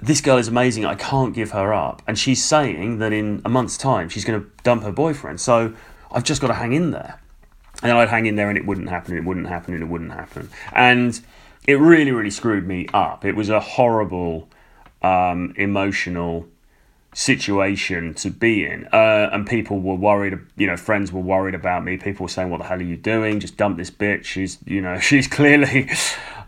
this 0.02 0.20
girl 0.20 0.38
is 0.38 0.48
amazing. 0.48 0.84
I 0.84 0.94
can't 0.94 1.34
give 1.34 1.52
her 1.52 1.72
up, 1.72 2.02
and 2.06 2.18
she's 2.18 2.44
saying 2.44 2.98
that 2.98 3.12
in 3.12 3.40
a 3.44 3.48
month's 3.48 3.78
time 3.78 4.08
she's 4.08 4.24
going 4.24 4.40
to 4.40 4.50
dump 4.62 4.82
her 4.82 4.92
boyfriend. 4.92 5.40
So 5.40 5.74
I've 6.12 6.24
just 6.24 6.40
got 6.40 6.48
to 6.48 6.54
hang 6.54 6.72
in 6.72 6.90
there, 6.90 7.20
and 7.84 7.92
I'd 7.92 8.08
hang 8.08 8.26
in 8.26 8.34
there, 8.34 8.48
and 8.48 8.58
it 8.58 8.66
wouldn't 8.66 8.88
happen, 8.88 9.12
and 9.12 9.24
it 9.24 9.28
wouldn't 9.28 9.46
happen, 9.46 9.74
and 9.74 9.82
it 9.82 9.86
wouldn't 9.86 10.12
happen, 10.12 10.48
and 10.72 11.20
it 11.66 11.74
really, 11.74 12.10
really 12.10 12.30
screwed 12.30 12.66
me 12.66 12.88
up. 12.92 13.24
It 13.24 13.36
was 13.36 13.48
a 13.48 13.60
horrible, 13.60 14.48
um, 15.02 15.54
emotional 15.56 16.48
situation 17.14 18.12
to 18.14 18.30
be 18.30 18.66
in. 18.66 18.86
Uh, 18.92 19.30
and 19.32 19.46
people 19.46 19.80
were 19.80 19.94
worried, 19.94 20.38
you 20.56 20.66
know, 20.66 20.76
friends 20.76 21.12
were 21.12 21.20
worried 21.20 21.54
about 21.54 21.84
me. 21.84 21.96
People 21.96 22.24
were 22.24 22.28
saying, 22.28 22.50
What 22.50 22.58
the 22.58 22.66
hell 22.66 22.78
are 22.78 22.82
you 22.82 22.96
doing? 22.96 23.40
Just 23.40 23.56
dump 23.56 23.78
this 23.78 23.90
bitch. 23.90 24.24
She's, 24.24 24.58
you 24.66 24.80
know, 24.80 24.98
she's 25.00 25.26
clearly 25.26 25.90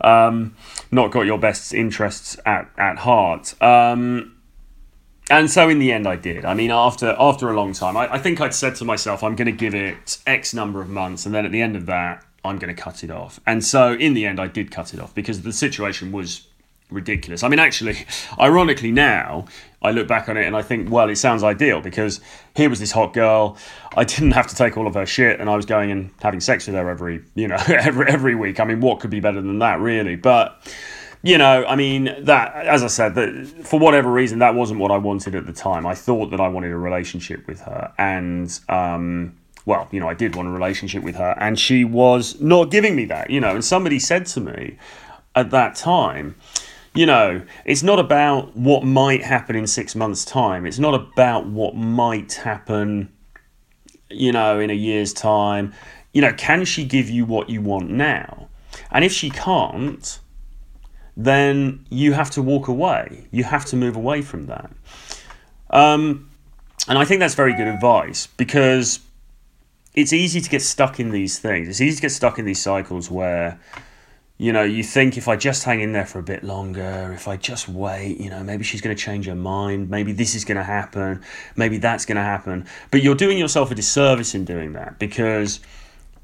um, 0.01 0.55
not 0.91 1.11
got 1.11 1.21
your 1.21 1.39
best 1.39 1.73
interests 1.73 2.37
at, 2.45 2.69
at 2.77 2.99
heart. 2.99 3.59
Um, 3.61 4.36
and 5.29 5.49
so 5.49 5.69
in 5.69 5.79
the 5.79 5.91
end, 5.91 6.07
I 6.07 6.15
did. 6.15 6.45
I 6.45 6.53
mean, 6.53 6.71
after 6.71 7.15
after 7.19 7.49
a 7.49 7.53
long 7.53 7.73
time, 7.73 7.97
I, 7.97 8.13
I 8.13 8.17
think 8.17 8.39
I'd 8.39 8.53
said 8.53 8.75
to 8.75 8.85
myself, 8.85 9.23
I'm 9.23 9.35
going 9.35 9.47
to 9.47 9.51
give 9.51 9.75
it 9.75 10.19
X 10.25 10.53
number 10.53 10.81
of 10.81 10.89
months, 10.89 11.25
and 11.25 11.35
then 11.35 11.45
at 11.45 11.51
the 11.51 11.61
end 11.61 11.75
of 11.75 11.85
that, 11.87 12.23
I'm 12.45 12.57
going 12.57 12.73
to 12.73 12.81
cut 12.81 13.03
it 13.03 13.11
off. 13.11 13.39
And 13.45 13.63
so 13.63 13.93
in 13.93 14.13
the 14.13 14.25
end, 14.25 14.39
I 14.39 14.47
did 14.47 14.71
cut 14.71 14.93
it 14.93 14.99
off 14.99 15.13
because 15.13 15.41
the 15.41 15.53
situation 15.53 16.11
was 16.11 16.47
ridiculous. 16.89 17.43
I 17.43 17.49
mean, 17.49 17.59
actually, 17.59 18.05
ironically, 18.39 18.91
now 18.91 19.45
I 19.81 19.91
look 19.91 20.07
back 20.07 20.29
on 20.29 20.37
it 20.37 20.45
and 20.45 20.55
I 20.55 20.61
think, 20.61 20.89
well, 20.89 21.09
it 21.09 21.17
sounds 21.17 21.43
ideal 21.43 21.81
because 21.81 22.21
here 22.55 22.69
was 22.69 22.79
this 22.79 22.91
hot 22.91 23.13
girl. 23.13 23.57
I 23.95 24.03
didn't 24.03 24.31
have 24.31 24.47
to 24.47 24.55
take 24.55 24.77
all 24.77 24.87
of 24.87 24.93
her 24.93 25.05
shit, 25.05 25.39
and 25.39 25.49
I 25.49 25.55
was 25.55 25.65
going 25.65 25.91
and 25.91 26.11
having 26.21 26.39
sex 26.39 26.67
with 26.67 26.75
her 26.75 26.89
every, 26.89 27.21
you 27.35 27.47
know, 27.47 27.57
every 27.67 28.07
every 28.07 28.35
week. 28.35 28.59
I 28.59 28.63
mean, 28.63 28.79
what 28.79 28.99
could 28.99 29.09
be 29.09 29.19
better 29.19 29.41
than 29.41 29.59
that, 29.59 29.79
really? 29.79 30.15
But 30.15 30.61
you 31.23 31.37
know, 31.37 31.65
I 31.65 31.75
mean, 31.75 32.15
that 32.19 32.53
as 32.55 32.83
I 32.83 32.87
said, 32.87 33.15
that 33.15 33.65
for 33.65 33.79
whatever 33.79 34.11
reason, 34.11 34.39
that 34.39 34.55
wasn't 34.55 34.79
what 34.79 34.91
I 34.91 34.97
wanted 34.97 35.35
at 35.35 35.45
the 35.45 35.53
time. 35.53 35.85
I 35.85 35.95
thought 35.95 36.31
that 36.31 36.39
I 36.39 36.47
wanted 36.47 36.71
a 36.71 36.77
relationship 36.77 37.47
with 37.47 37.61
her, 37.61 37.93
and 37.97 38.57
um, 38.69 39.37
well, 39.65 39.87
you 39.91 39.99
know, 39.99 40.07
I 40.07 40.13
did 40.13 40.35
want 40.35 40.47
a 40.47 40.51
relationship 40.51 41.03
with 41.03 41.15
her, 41.15 41.35
and 41.39 41.59
she 41.59 41.83
was 41.83 42.39
not 42.39 42.71
giving 42.71 42.95
me 42.95 43.05
that, 43.05 43.29
you 43.29 43.41
know. 43.41 43.53
And 43.53 43.65
somebody 43.65 43.99
said 43.99 44.25
to 44.27 44.39
me 44.39 44.77
at 45.35 45.51
that 45.51 45.75
time, 45.75 46.35
you 46.93 47.05
know, 47.05 47.41
it's 47.65 47.83
not 47.83 47.99
about 47.99 48.55
what 48.55 48.83
might 48.83 49.23
happen 49.23 49.55
in 49.55 49.67
six 49.67 49.95
months' 49.95 50.23
time. 50.23 50.65
It's 50.65 50.79
not 50.79 50.95
about 50.95 51.45
what 51.45 51.75
might 51.75 52.33
happen, 52.33 53.11
you 54.09 54.31
know, 54.31 54.59
in 54.59 54.69
a 54.69 54.73
year's 54.73 55.13
time. 55.13 55.73
You 56.13 56.21
know, 56.21 56.33
can 56.33 56.63
she 56.63 56.85
give 56.85 57.09
you 57.09 57.25
what 57.25 57.49
you 57.49 57.61
want 57.61 57.89
now? 57.89 58.47
And 58.89 59.03
if 59.03 59.11
she 59.11 59.29
can't, 59.29 60.19
then 61.17 61.83
you 61.89 62.13
have 62.13 62.29
to 62.29 62.43
walk 62.43 62.67
away. 62.67 63.27
You 63.31 63.43
have 63.43 63.65
to 63.65 63.75
move 63.75 63.95
away 63.95 64.21
from 64.21 64.45
that. 64.45 64.69
Um, 65.71 66.29
and 66.87 66.97
I 66.97 67.05
think 67.05 67.19
that's 67.19 67.33
very 67.33 67.53
good 67.55 67.67
advice 67.67 68.27
because 68.27 68.99
it's 69.95 70.13
easy 70.13 70.39
to 70.39 70.49
get 70.49 70.61
stuck 70.61 70.99
in 70.99 71.09
these 71.09 71.39
things. 71.39 71.67
It's 71.67 71.81
easy 71.81 71.95
to 71.95 72.01
get 72.03 72.11
stuck 72.11 72.37
in 72.37 72.45
these 72.45 72.61
cycles 72.61 73.09
where, 73.09 73.59
you 74.37 74.53
know, 74.53 74.61
you 74.61 74.83
think 74.83 75.17
if 75.17 75.27
I 75.27 75.35
just 75.35 75.63
hang 75.63 75.81
in 75.81 75.91
there 75.91 76.05
for 76.05 76.19
a 76.19 76.23
bit 76.23 76.43
longer, 76.43 77.11
if 77.15 77.27
I 77.27 77.35
just 77.35 77.67
wait, 77.67 78.19
you 78.19 78.29
know, 78.29 78.43
maybe 78.43 78.63
she's 78.63 78.81
going 78.81 78.95
to 78.95 79.01
change 79.01 79.25
her 79.25 79.35
mind. 79.35 79.89
Maybe 79.89 80.13
this 80.13 80.35
is 80.35 80.45
going 80.45 80.57
to 80.57 80.63
happen. 80.63 81.23
Maybe 81.55 81.79
that's 81.79 82.05
going 82.05 82.17
to 82.17 82.21
happen. 82.21 82.67
But 82.91 83.01
you're 83.01 83.15
doing 83.15 83.39
yourself 83.39 83.71
a 83.71 83.75
disservice 83.75 84.35
in 84.35 84.45
doing 84.45 84.73
that 84.73 84.99
because 84.99 85.61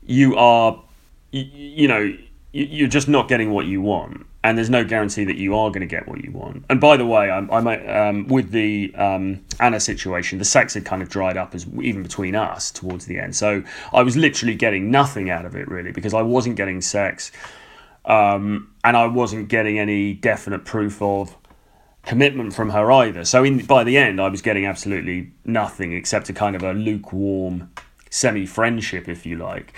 you 0.06 0.38
are, 0.38 0.84
you, 1.32 1.46
you 1.52 1.88
know, 1.88 2.16
you're 2.52 2.88
just 2.88 3.08
not 3.08 3.28
getting 3.28 3.50
what 3.50 3.66
you 3.66 3.82
want 3.82 4.28
and 4.44 4.58
there's 4.58 4.70
no 4.70 4.84
guarantee 4.84 5.24
that 5.24 5.38
you 5.38 5.56
are 5.56 5.70
going 5.70 5.82
to 5.82 5.88
get 5.88 6.08
what 6.08 6.24
you 6.24 6.32
want. 6.32 6.66
And 6.70 6.82
by 6.82 6.98
the 6.98 7.06
way, 7.06 7.32
I'm, 7.32 7.50
I'm 7.50 7.68
um, 7.68 8.28
with 8.28 8.52
the 8.52 8.94
um, 8.96 9.44
Anna 9.60 9.80
situation, 9.80 10.38
the 10.38 10.46
sex 10.46 10.74
had 10.74 10.84
kind 10.84 11.02
of 11.02 11.10
dried 11.10 11.38
up 11.38 11.56
as 11.56 11.66
even 11.82 12.04
between 12.04 12.36
us 12.36 12.70
towards 12.70 13.06
the 13.06 13.18
end. 13.18 13.36
So 13.36 13.64
I 13.94 14.04
was 14.04 14.18
literally 14.18 14.56
getting 14.56 14.92
nothing 14.92 15.30
out 15.30 15.46
of 15.46 15.56
it 15.56 15.68
really 15.70 15.92
because 15.92 16.14
I 16.14 16.22
wasn't 16.22 16.58
getting 16.58 16.82
sex, 16.82 17.32
um, 18.06 18.74
and 18.84 18.98
I 18.98 19.08
wasn't 19.08 19.48
getting 19.48 19.80
any 19.80 20.14
definite 20.14 20.66
proof 20.66 21.02
of 21.02 21.38
commitment 22.06 22.54
from 22.54 22.72
her 22.72 22.92
either. 22.92 23.24
So 23.24 23.46
in 23.46 23.66
by 23.66 23.86
the 23.86 23.98
end, 23.98 24.20
I 24.20 24.28
was 24.28 24.42
getting 24.42 24.66
absolutely 24.66 25.32
nothing 25.46 25.94
except 25.94 26.30
a 26.30 26.34
kind 26.34 26.58
of 26.58 26.64
a 26.64 26.74
lukewarm 26.74 27.72
semi 28.10 28.46
friendship, 28.46 29.08
if 29.08 29.26
you 29.26 29.38
like. 29.38 29.74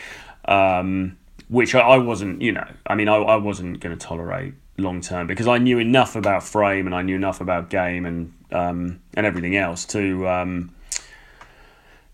Um, 0.46 1.18
which 1.50 1.76
I, 1.76 1.80
I 1.82 1.98
wasn't, 1.98 2.42
you 2.42 2.52
know, 2.52 2.68
I 2.88 2.96
mean, 2.96 3.08
I, 3.08 3.16
I 3.16 3.36
wasn't 3.36 3.80
going 3.80 3.98
to 3.98 4.06
tolerate 4.06 4.54
long 4.78 5.02
term 5.02 5.28
because 5.28 5.48
I 5.48 5.58
knew 5.58 5.80
enough 5.80 6.16
about 6.16 6.44
frame 6.44 6.86
and 6.86 6.96
I 6.96 7.02
knew 7.02 7.16
enough 7.16 7.42
about 7.42 7.70
game 7.70 8.06
and 8.06 8.34
um, 8.52 9.02
and 9.14 9.26
everything 9.26 9.56
else 9.56 9.86
to 9.88 10.28
um, 10.28 10.74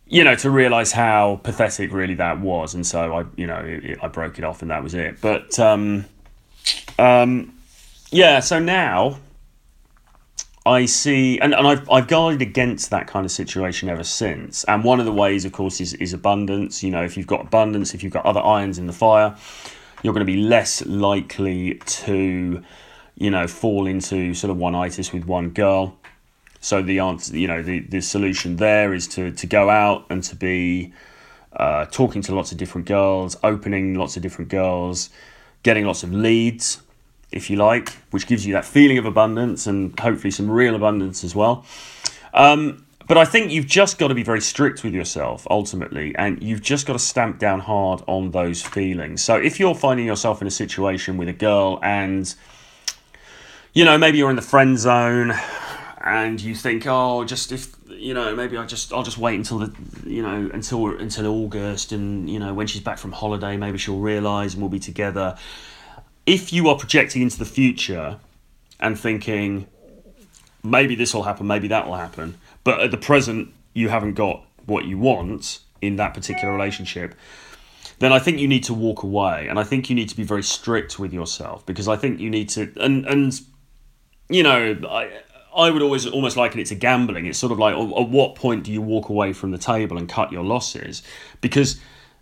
you 0.08 0.24
know 0.24 0.36
to 0.36 0.50
realize 0.50 0.92
how 0.92 1.40
pathetic 1.44 1.92
really 1.92 2.16
that 2.16 2.40
was. 2.40 2.74
And 2.74 2.86
so 2.86 3.14
I 3.14 3.26
you 3.36 3.48
know 3.48 3.58
it, 3.58 3.86
it, 3.86 4.00
I 4.02 4.08
broke 4.08 4.38
it 4.38 4.44
off 4.44 4.62
and 4.62 4.72
that 4.72 4.84
was 4.84 4.94
it. 4.94 5.22
But 5.22 5.58
um, 5.60 6.06
um, 7.00 7.54
yeah 8.12 8.40
so 8.40 8.60
now 8.60 9.18
I 10.64 10.86
see, 10.86 11.40
and, 11.40 11.56
and 11.56 11.68
I've, 11.68 11.90
I've 11.90 12.08
guarded 12.08 12.42
against 12.42 12.92
that 12.92 13.08
kind 13.08 13.26
of 13.26 13.32
situation 13.32 13.90
ever 13.90 14.04
since. 14.04 14.64
And 14.66 14.84
one 14.84 15.00
of 15.00 15.08
the 15.08 15.12
ways, 15.12 15.44
of 15.44 15.52
course, 15.52 15.82
is, 15.82 15.96
is 15.96 16.14
abundance. 16.14 16.84
You 16.84 16.92
know, 16.92 17.04
if 17.04 17.18
you've 17.18 17.26
got 17.26 17.42
abundance, 17.42 17.96
if 17.96 18.04
you've 18.04 18.14
got 18.14 18.26
other 18.28 18.42
irons 18.42 18.78
in 18.78 18.86
the 18.86 18.94
fire, 18.94 19.36
You're 20.04 20.14
going 20.14 20.26
to 20.26 20.32
be 20.32 20.42
less 20.42 20.86
likely 20.86 21.76
to, 21.76 22.64
you 23.16 23.30
know, 23.30 23.48
fall 23.48 23.86
into 23.86 24.34
sort 24.34 24.50
of 24.50 24.58
one 24.58 24.76
itis 24.76 25.14
with 25.14 25.26
one 25.26 25.50
girl. 25.50 25.98
So 26.60 26.82
the 26.82 27.00
answer, 27.00 27.38
you 27.38 27.48
know, 27.48 27.62
the, 27.62 27.80
the 27.80 28.02
solution 28.02 28.56
there 28.56 28.94
is 28.94 29.08
to, 29.10 29.32
to 29.32 29.48
go 29.48 29.70
out 29.70 30.06
and 30.10 30.24
to 30.24 30.36
be 30.36 30.94
uh, 31.54 31.86
talking 31.86 32.22
to 32.24 32.36
lots 32.36 32.52
of 32.52 32.58
different 32.58 32.88
girls, 32.88 33.38
opening 33.44 33.96
lots 33.96 34.16
of 34.16 34.24
different 34.24 34.50
girls, 34.50 35.10
getting 35.64 35.86
lots 35.86 36.04
of 36.04 36.14
leads, 36.14 36.82
if 37.32 37.50
you 37.50 37.58
like, 37.58 37.90
which 38.12 38.28
gives 38.28 38.46
you 38.46 38.54
that 38.54 38.66
feeling 38.66 38.98
of 38.98 39.06
abundance 39.06 39.68
and 39.68 39.98
hopefully 40.00 40.32
some 40.32 40.50
real 40.50 40.76
abundance 40.76 41.24
as 41.24 41.36
well. 41.36 41.66
Um, 42.34 42.86
but 43.08 43.18
I 43.18 43.26
think 43.26 43.52
you've 43.52 43.68
just 43.68 43.98
got 43.98 44.08
to 44.08 44.16
be 44.16 44.24
very 44.24 44.42
strict 44.42 44.84
with 44.84 44.94
yourself 44.94 45.46
ultimately, 45.50 46.16
and 46.16 46.42
you've 46.42 46.62
just 46.62 46.86
got 46.86 46.94
to 46.94 47.00
stamp 47.00 47.40
down 47.40 47.60
hard 47.60 48.02
on 48.08 48.32
those 48.32 48.62
feelings. 48.62 49.24
So 49.24 49.36
if 49.36 49.60
you're 49.60 49.76
finding 49.76 50.06
yourself 50.06 50.42
in 50.42 50.48
a 50.48 50.52
situation 50.52 51.18
with 51.18 51.28
a 51.28 51.34
girl 51.34 51.80
and 51.84 52.34
you 53.74 53.86
know, 53.86 53.98
maybe 53.98 54.18
you're 54.18 54.30
in 54.30 54.36
the 54.36 54.42
friend 54.42 54.78
zone 54.78 55.34
and 56.04 56.42
you 56.42 56.56
think, 56.56 56.86
oh, 56.88 57.24
just 57.24 57.52
if 57.52 57.76
you 57.90 58.14
know, 58.14 58.36
maybe 58.36 58.58
I 58.58 58.66
just 58.66 58.92
I'll 58.92 59.04
just 59.04 59.18
wait 59.18 59.36
until 59.36 59.60
the 59.60 59.74
you 60.06 60.22
know 60.22 60.50
until 60.54 60.98
until 60.98 61.28
August, 61.28 61.92
and 61.92 62.30
you 62.30 62.40
know 62.40 62.54
when 62.54 62.68
she's 62.68 62.82
back 62.82 62.98
from 62.98 63.12
holiday, 63.12 63.58
maybe 63.58 63.78
she'll 63.78 64.00
realise 64.00 64.54
and 64.54 64.62
we'll 64.62 64.70
be 64.70 64.80
together. 64.80 65.38
If 66.26 66.54
you 66.54 66.70
are 66.70 66.78
projecting 66.78 67.22
into 67.22 67.38
the 67.38 67.46
future 67.46 68.20
and 68.80 69.00
thinking, 69.00 69.68
maybe 70.64 70.96
this 70.96 71.14
will 71.14 71.24
happen, 71.24 71.48
maybe 71.48 71.68
that 71.70 71.88
will 71.88 71.96
happen, 71.96 72.38
but 72.64 72.80
at 72.80 72.92
the 72.92 72.98
present 72.98 73.54
you 73.74 73.90
haven't 73.90 74.14
got 74.14 74.44
what 74.66 74.86
you 74.86 74.98
want 74.98 75.60
in 75.82 75.96
that 75.96 76.14
particular 76.14 76.54
relationship, 76.54 77.16
then 78.00 78.12
I 78.12 78.20
think 78.20 78.40
you 78.40 78.48
need 78.48 78.64
to 78.66 78.74
walk 78.74 79.04
away, 79.04 79.48
and 79.48 79.60
I 79.60 79.64
think 79.64 79.90
you 79.90 79.96
need 79.96 80.10
to 80.10 80.16
be 80.16 80.24
very 80.24 80.44
strict 80.44 81.00
with 81.00 81.14
yourself 81.14 81.66
because 81.66 81.88
I 81.88 81.96
think 81.96 82.20
you 82.20 82.30
need 82.30 82.50
to 82.50 82.72
and 82.80 83.06
and 83.06 83.40
you 84.30 84.44
know 84.44 84.80
I 84.90 85.22
I 85.56 85.70
would 85.70 85.82
always 85.82 86.08
almost 86.08 86.38
liken 86.38 86.60
it 86.60 86.68
to 86.68 86.76
gambling. 86.76 87.26
It's 87.26 87.38
sort 87.38 87.52
of 87.52 87.60
like, 87.60 87.76
at 87.76 88.10
what 88.10 88.36
point 88.36 88.64
do 88.64 88.72
you 88.72 88.82
walk 88.82 89.10
away 89.10 89.34
from 89.34 89.52
the 89.52 89.58
table 89.58 89.98
and 89.98 90.08
cut 90.08 90.32
your 90.32 90.44
losses? 90.44 91.04
Because 91.42 91.80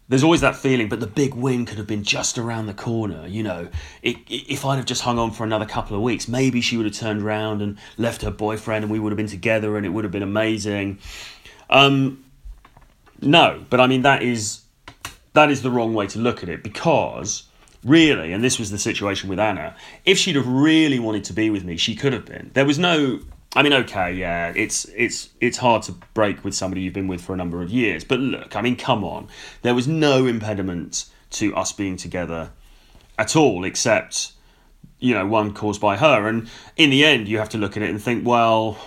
there's 0.09 0.23
always 0.23 0.41
that 0.41 0.55
feeling, 0.55 0.89
but 0.89 0.99
the 0.99 1.07
big 1.07 1.35
win 1.35 1.65
could 1.65 1.77
have 1.77 1.85
been 1.85 2.03
just 2.03 2.37
around 2.37 2.65
the 2.65 2.73
corner. 2.73 3.27
You 3.27 3.43
know, 3.43 3.69
it, 4.01 4.17
if 4.27 4.65
I'd 4.65 4.77
have 4.77 4.85
just 4.85 5.03
hung 5.03 5.19
on 5.19 5.31
for 5.31 5.43
another 5.43 5.65
couple 5.65 5.95
of 5.95 6.01
weeks, 6.01 6.27
maybe 6.27 6.61
she 6.61 6.77
would 6.77 6.87
have 6.87 6.95
turned 6.95 7.21
around 7.21 7.61
and 7.61 7.77
left 7.97 8.23
her 8.23 8.31
boyfriend, 8.31 8.83
and 8.83 8.91
we 8.91 8.99
would 8.99 9.11
have 9.11 9.17
been 9.17 9.27
together, 9.27 9.77
and 9.77 9.85
it 9.85 9.89
would 9.89 10.03
have 10.03 10.11
been 10.11 10.23
amazing. 10.23 10.97
Um, 11.69 12.25
no, 13.21 13.63
but 13.69 13.79
I 13.79 13.87
mean 13.87 14.01
that 14.01 14.23
is 14.23 14.61
that 15.33 15.51
is 15.51 15.61
the 15.61 15.69
wrong 15.69 15.93
way 15.93 16.07
to 16.07 16.19
look 16.19 16.41
at 16.41 16.49
it 16.49 16.63
because 16.63 17.43
really, 17.83 18.33
and 18.33 18.43
this 18.43 18.57
was 18.57 18.71
the 18.71 18.79
situation 18.79 19.29
with 19.29 19.39
Anna, 19.39 19.75
if 20.05 20.17
she'd 20.17 20.35
have 20.35 20.47
really 20.47 20.99
wanted 20.99 21.23
to 21.25 21.33
be 21.33 21.49
with 21.49 21.63
me, 21.63 21.77
she 21.77 21.95
could 21.95 22.13
have 22.13 22.25
been. 22.25 22.51
There 22.53 22.65
was 22.65 22.79
no 22.79 23.19
I 23.55 23.63
mean, 23.63 23.73
okay, 23.73 24.13
yeah, 24.13 24.53
it's 24.55 24.85
it's 24.95 25.29
it's 25.41 25.57
hard 25.57 25.81
to 25.83 25.93
break 26.13 26.43
with 26.43 26.53
somebody 26.53 26.81
you've 26.81 26.93
been 26.93 27.07
with 27.07 27.21
for 27.21 27.33
a 27.33 27.37
number 27.37 27.63
of 27.63 27.71
years, 27.71 28.03
but 28.03 28.19
look, 28.19 28.55
I 28.55 28.61
mean, 28.61 28.75
come 28.75 29.03
on, 29.03 29.27
there 29.63 29.73
was 29.73 29.87
no 29.87 30.27
impediment 30.27 31.05
to 31.31 31.55
us 31.55 31.71
being 31.73 31.97
together 31.97 32.51
at 33.17 33.35
all, 33.35 33.63
except 33.63 34.33
you 34.99 35.15
know 35.15 35.25
one 35.25 35.53
caused 35.53 35.81
by 35.81 35.97
her. 35.97 36.27
And 36.27 36.47
in 36.77 36.91
the 36.91 37.03
end, 37.03 37.27
you 37.27 37.39
have 37.39 37.49
to 37.49 37.57
look 37.57 37.75
at 37.75 37.81
it 37.81 37.89
and 37.89 37.99
think, 37.99 38.25
well, 38.25 38.77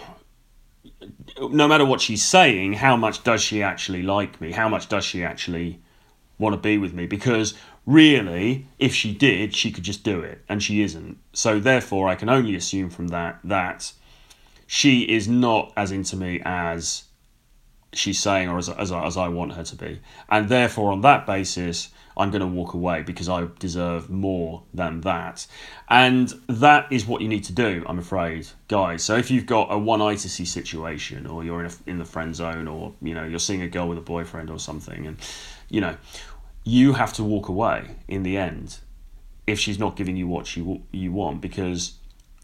no 1.40 1.66
matter 1.66 1.84
what 1.84 2.00
she's 2.00 2.22
saying, 2.22 2.74
how 2.74 2.96
much 2.96 3.24
does 3.24 3.42
she 3.42 3.62
actually 3.64 4.02
like 4.02 4.40
me? 4.40 4.52
How 4.52 4.68
much 4.68 4.88
does 4.88 5.04
she 5.04 5.24
actually 5.24 5.80
want 6.38 6.54
to 6.54 6.60
be 6.60 6.78
with 6.78 6.92
me? 6.92 7.06
Because 7.06 7.54
really, 7.84 8.68
if 8.78 8.94
she 8.94 9.12
did, 9.12 9.56
she 9.56 9.72
could 9.72 9.82
just 9.82 10.04
do 10.04 10.20
it, 10.20 10.44
and 10.48 10.62
she 10.62 10.82
isn't. 10.82 11.18
So 11.32 11.58
therefore, 11.58 12.08
I 12.08 12.14
can 12.14 12.28
only 12.28 12.54
assume 12.54 12.90
from 12.90 13.08
that 13.08 13.40
that 13.42 13.92
she 14.74 15.02
is 15.02 15.28
not 15.28 15.70
as 15.76 15.92
into 15.92 16.16
me 16.16 16.40
as 16.46 17.04
she's 17.92 18.18
saying 18.18 18.48
or 18.48 18.56
as, 18.56 18.70
as, 18.70 18.90
as 18.90 19.18
I 19.18 19.28
want 19.28 19.52
her 19.52 19.64
to 19.64 19.76
be. 19.76 20.00
And 20.30 20.48
therefore, 20.48 20.92
on 20.92 21.02
that 21.02 21.26
basis, 21.26 21.90
I'm 22.16 22.30
going 22.30 22.40
to 22.40 22.46
walk 22.46 22.72
away 22.72 23.02
because 23.02 23.28
I 23.28 23.48
deserve 23.58 24.08
more 24.08 24.62
than 24.72 25.02
that. 25.02 25.46
And 25.90 26.32
that 26.48 26.90
is 26.90 27.04
what 27.04 27.20
you 27.20 27.28
need 27.28 27.44
to 27.44 27.52
do, 27.52 27.84
I'm 27.86 27.98
afraid, 27.98 28.48
guys. 28.68 29.04
So 29.04 29.14
if 29.14 29.30
you've 29.30 29.44
got 29.44 29.70
a 29.70 29.76
one 29.76 30.00
itis 30.00 30.36
situation 30.50 31.26
or 31.26 31.44
you're 31.44 31.60
in, 31.60 31.66
a, 31.66 31.90
in 31.90 31.98
the 31.98 32.06
friend 32.06 32.34
zone 32.34 32.66
or, 32.66 32.94
you 33.02 33.12
know, 33.12 33.24
you're 33.24 33.40
seeing 33.40 33.60
a 33.60 33.68
girl 33.68 33.90
with 33.90 33.98
a 33.98 34.02
boyfriend 34.02 34.48
or 34.48 34.58
something 34.58 35.06
and, 35.06 35.18
you 35.68 35.82
know, 35.82 35.98
you 36.64 36.94
have 36.94 37.12
to 37.12 37.22
walk 37.22 37.50
away 37.50 37.96
in 38.08 38.22
the 38.22 38.38
end 38.38 38.78
if 39.46 39.58
she's 39.58 39.78
not 39.78 39.96
giving 39.96 40.16
you 40.16 40.26
what 40.26 40.56
you 40.56 40.82
you 40.92 41.12
want 41.12 41.42
because 41.42 41.98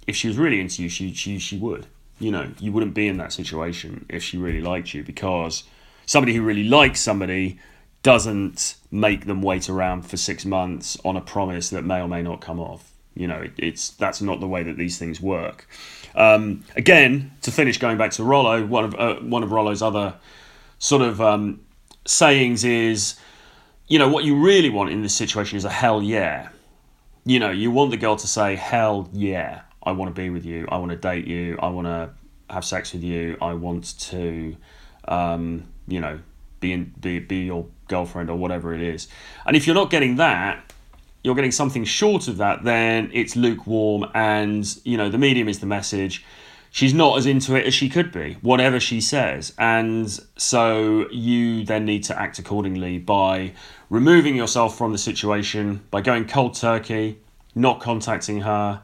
if 0.06 0.14
she 0.14 0.28
was 0.28 0.36
really 0.36 0.60
into 0.60 0.82
you 0.82 0.88
she 0.88 1.14
she 1.14 1.38
she 1.38 1.56
would 1.56 1.86
you 2.18 2.30
know 2.30 2.50
you 2.58 2.72
wouldn't 2.72 2.94
be 2.94 3.08
in 3.08 3.16
that 3.18 3.32
situation 3.32 4.04
if 4.08 4.22
she 4.22 4.36
really 4.36 4.60
liked 4.60 4.94
you 4.94 5.02
because 5.02 5.64
somebody 6.06 6.34
who 6.34 6.42
really 6.42 6.64
likes 6.64 7.00
somebody 7.00 7.58
doesn't 8.02 8.76
make 8.90 9.26
them 9.26 9.42
wait 9.42 9.68
around 9.68 10.02
for 10.02 10.16
6 10.16 10.44
months 10.44 10.96
on 11.04 11.16
a 11.16 11.20
promise 11.20 11.70
that 11.70 11.84
may 11.84 12.00
or 12.00 12.08
may 12.08 12.22
not 12.22 12.40
come 12.40 12.60
off. 12.60 12.92
You 13.14 13.26
know 13.26 13.42
it, 13.42 13.52
it's 13.56 13.90
that's 13.90 14.20
not 14.22 14.40
the 14.40 14.48
way 14.48 14.62
that 14.62 14.76
these 14.76 14.98
things 14.98 15.20
work. 15.20 15.68
Um, 16.14 16.64
again 16.76 17.32
to 17.42 17.50
finish 17.50 17.78
going 17.78 17.98
back 17.98 18.12
to 18.12 18.24
Rollo 18.24 18.64
one 18.64 18.84
of 18.84 18.94
uh, 18.94 19.16
one 19.16 19.42
of 19.42 19.50
Rollo's 19.52 19.82
other 19.82 20.14
sort 20.78 21.02
of 21.02 21.20
um, 21.20 21.60
sayings 22.04 22.64
is 22.64 23.18
you 23.88 23.98
know, 23.98 24.08
what 24.08 24.24
you 24.24 24.36
really 24.36 24.68
want 24.68 24.90
in 24.90 25.02
this 25.02 25.14
situation 25.14 25.56
is 25.56 25.64
a 25.64 25.70
hell 25.70 26.02
yeah. 26.02 26.50
You 27.24 27.40
know, 27.40 27.50
you 27.50 27.70
want 27.70 27.90
the 27.90 27.96
girl 27.96 28.16
to 28.16 28.26
say, 28.26 28.54
hell 28.54 29.08
yeah, 29.12 29.62
I 29.88 29.92
want 29.92 30.14
to 30.14 30.20
be 30.20 30.28
with 30.28 30.44
you, 30.44 30.68
I 30.70 30.76
want 30.76 30.90
to 30.90 30.98
date 30.98 31.26
you, 31.26 31.58
I 31.62 31.68
want 31.68 31.86
to 31.86 32.10
have 32.50 32.62
sex 32.62 32.92
with 32.92 33.02
you, 33.02 33.38
I 33.40 33.54
want 33.54 33.98
to, 34.00 34.54
um, 35.06 35.66
you 35.86 35.98
know, 35.98 36.20
be, 36.60 36.72
in, 36.72 36.92
be, 37.00 37.20
be 37.20 37.38
your 37.38 37.64
girlfriend 37.88 38.28
or 38.28 38.36
whatever 38.36 38.74
it 38.74 38.82
is. 38.82 39.08
And 39.46 39.56
if 39.56 39.66
you're 39.66 39.74
not 39.74 39.88
getting 39.88 40.16
that, 40.16 40.74
you're 41.24 41.34
getting 41.34 41.52
something 41.52 41.84
short 41.84 42.28
of 42.28 42.36
that, 42.36 42.64
then 42.64 43.10
it's 43.14 43.34
lukewarm 43.34 44.10
and, 44.14 44.78
you 44.84 44.98
know, 44.98 45.08
the 45.08 45.16
medium 45.16 45.48
is 45.48 45.60
the 45.60 45.66
message 45.66 46.22
she's 46.70 46.92
not 46.92 47.16
as 47.16 47.24
into 47.24 47.56
it 47.56 47.66
as 47.66 47.72
she 47.72 47.88
could 47.88 48.12
be, 48.12 48.36
whatever 48.42 48.78
she 48.78 49.00
says. 49.00 49.54
And 49.58 50.08
so 50.36 51.08
you 51.10 51.64
then 51.64 51.86
need 51.86 52.04
to 52.04 52.20
act 52.20 52.38
accordingly 52.38 52.98
by 52.98 53.54
removing 53.88 54.36
yourself 54.36 54.76
from 54.76 54.92
the 54.92 54.98
situation, 54.98 55.82
by 55.90 56.02
going 56.02 56.26
cold 56.26 56.54
turkey, 56.54 57.20
not 57.54 57.80
contacting 57.80 58.42
her, 58.42 58.82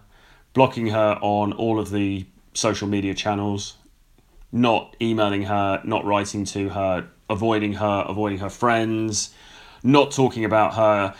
blocking 0.55 0.87
her 0.87 1.19
on 1.21 1.53
all 1.53 1.79
of 1.79 1.90
the 1.90 2.25
social 2.55 2.88
media 2.88 3.12
channels, 3.12 3.75
not 4.53 4.97
emailing 5.03 5.43
her, 5.43 5.83
not 5.85 6.05
writing 6.05 6.45
to 6.47 6.71
her, 6.71 7.09
avoiding 7.29 7.75
her, 7.75 8.05
avoiding 8.09 8.38
her 8.38 8.49
friends, 8.49 9.35
not 9.83 10.12
talking 10.12 10.45
about 10.45 10.75
her. 10.75 11.14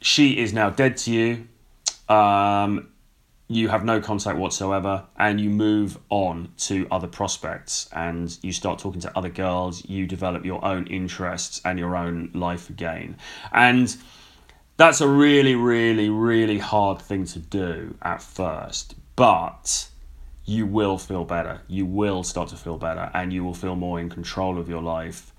She 0.00 0.38
is 0.38 0.52
now 0.52 0.70
dead 0.70 0.96
to 0.98 1.12
you. 1.12 1.48
Um, 2.08 2.88
you 3.50 3.68
have 3.68 3.84
no 3.84 4.00
contact 4.00 4.38
whatsoever 4.38 5.04
and 5.18 5.40
you 5.40 5.50
move 5.50 5.98
on 6.08 6.52
to 6.56 6.86
other 6.88 7.08
prospects 7.08 7.88
and 7.92 8.38
you 8.42 8.52
start 8.52 8.78
talking 8.78 9.00
to 9.00 9.18
other 9.18 9.28
girls 9.28 9.84
you 9.86 10.06
develop 10.06 10.44
your 10.44 10.64
own 10.64 10.86
interests 10.86 11.60
and 11.64 11.76
your 11.76 11.96
own 11.96 12.30
life 12.32 12.70
again 12.70 13.16
and 13.52 13.96
that's 14.80 15.00
a 15.00 15.08
really 15.08 15.54
really 15.54 16.08
really 16.08 16.58
hard 16.58 17.00
thing 17.00 17.24
to 17.24 17.38
do 17.38 17.94
at 18.02 18.22
first 18.22 18.94
but 19.14 19.88
you 20.46 20.66
will 20.66 20.96
feel 20.96 21.24
better 21.24 21.60
you 21.68 21.84
will 21.84 22.22
start 22.22 22.48
to 22.48 22.56
feel 22.56 22.78
better 22.78 23.10
and 23.14 23.32
you 23.32 23.44
will 23.44 23.54
feel 23.54 23.76
more 23.76 24.00
in 24.00 24.08
control 24.08 24.58
of 24.58 24.68
your 24.68 24.82
life 24.82 25.32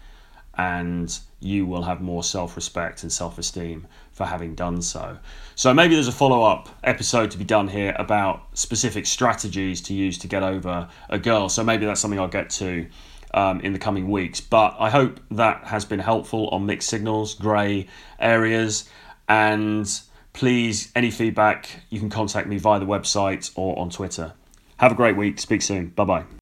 and 0.57 1.19
you 1.39 1.65
will 1.65 1.81
have 1.81 2.01
more 2.01 2.23
self 2.23 2.55
respect 2.55 3.01
and 3.01 3.11
self 3.11 3.39
esteem 3.39 3.87
for 4.11 4.25
having 4.25 4.53
done 4.53 4.81
so. 4.81 5.17
So, 5.55 5.73
maybe 5.73 5.95
there's 5.95 6.07
a 6.07 6.11
follow 6.11 6.43
up 6.43 6.69
episode 6.83 7.31
to 7.31 7.37
be 7.37 7.45
done 7.45 7.67
here 7.67 7.95
about 7.97 8.45
specific 8.53 9.05
strategies 9.05 9.81
to 9.83 9.93
use 9.93 10.17
to 10.19 10.27
get 10.27 10.43
over 10.43 10.89
a 11.09 11.17
girl. 11.17 11.49
So, 11.49 11.63
maybe 11.63 11.85
that's 11.85 11.99
something 11.99 12.19
I'll 12.19 12.27
get 12.27 12.49
to 12.51 12.85
um, 13.33 13.61
in 13.61 13.73
the 13.73 13.79
coming 13.79 14.09
weeks. 14.09 14.41
But 14.41 14.75
I 14.79 14.89
hope 14.89 15.19
that 15.31 15.63
has 15.65 15.85
been 15.85 15.99
helpful 15.99 16.49
on 16.49 16.65
mixed 16.65 16.89
signals, 16.89 17.35
grey 17.35 17.87
areas, 18.19 18.89
and 19.31 20.01
please, 20.33 20.91
any 20.93 21.09
feedback, 21.09 21.83
you 21.89 21.99
can 21.99 22.09
contact 22.09 22.49
me 22.49 22.57
via 22.57 22.79
the 22.81 22.85
website 22.85 23.49
or 23.55 23.79
on 23.79 23.89
Twitter. 23.89 24.33
Have 24.77 24.91
a 24.91 24.95
great 24.95 25.15
week. 25.15 25.39
Speak 25.39 25.61
soon. 25.61 25.87
Bye 25.87 26.03
bye. 26.03 26.40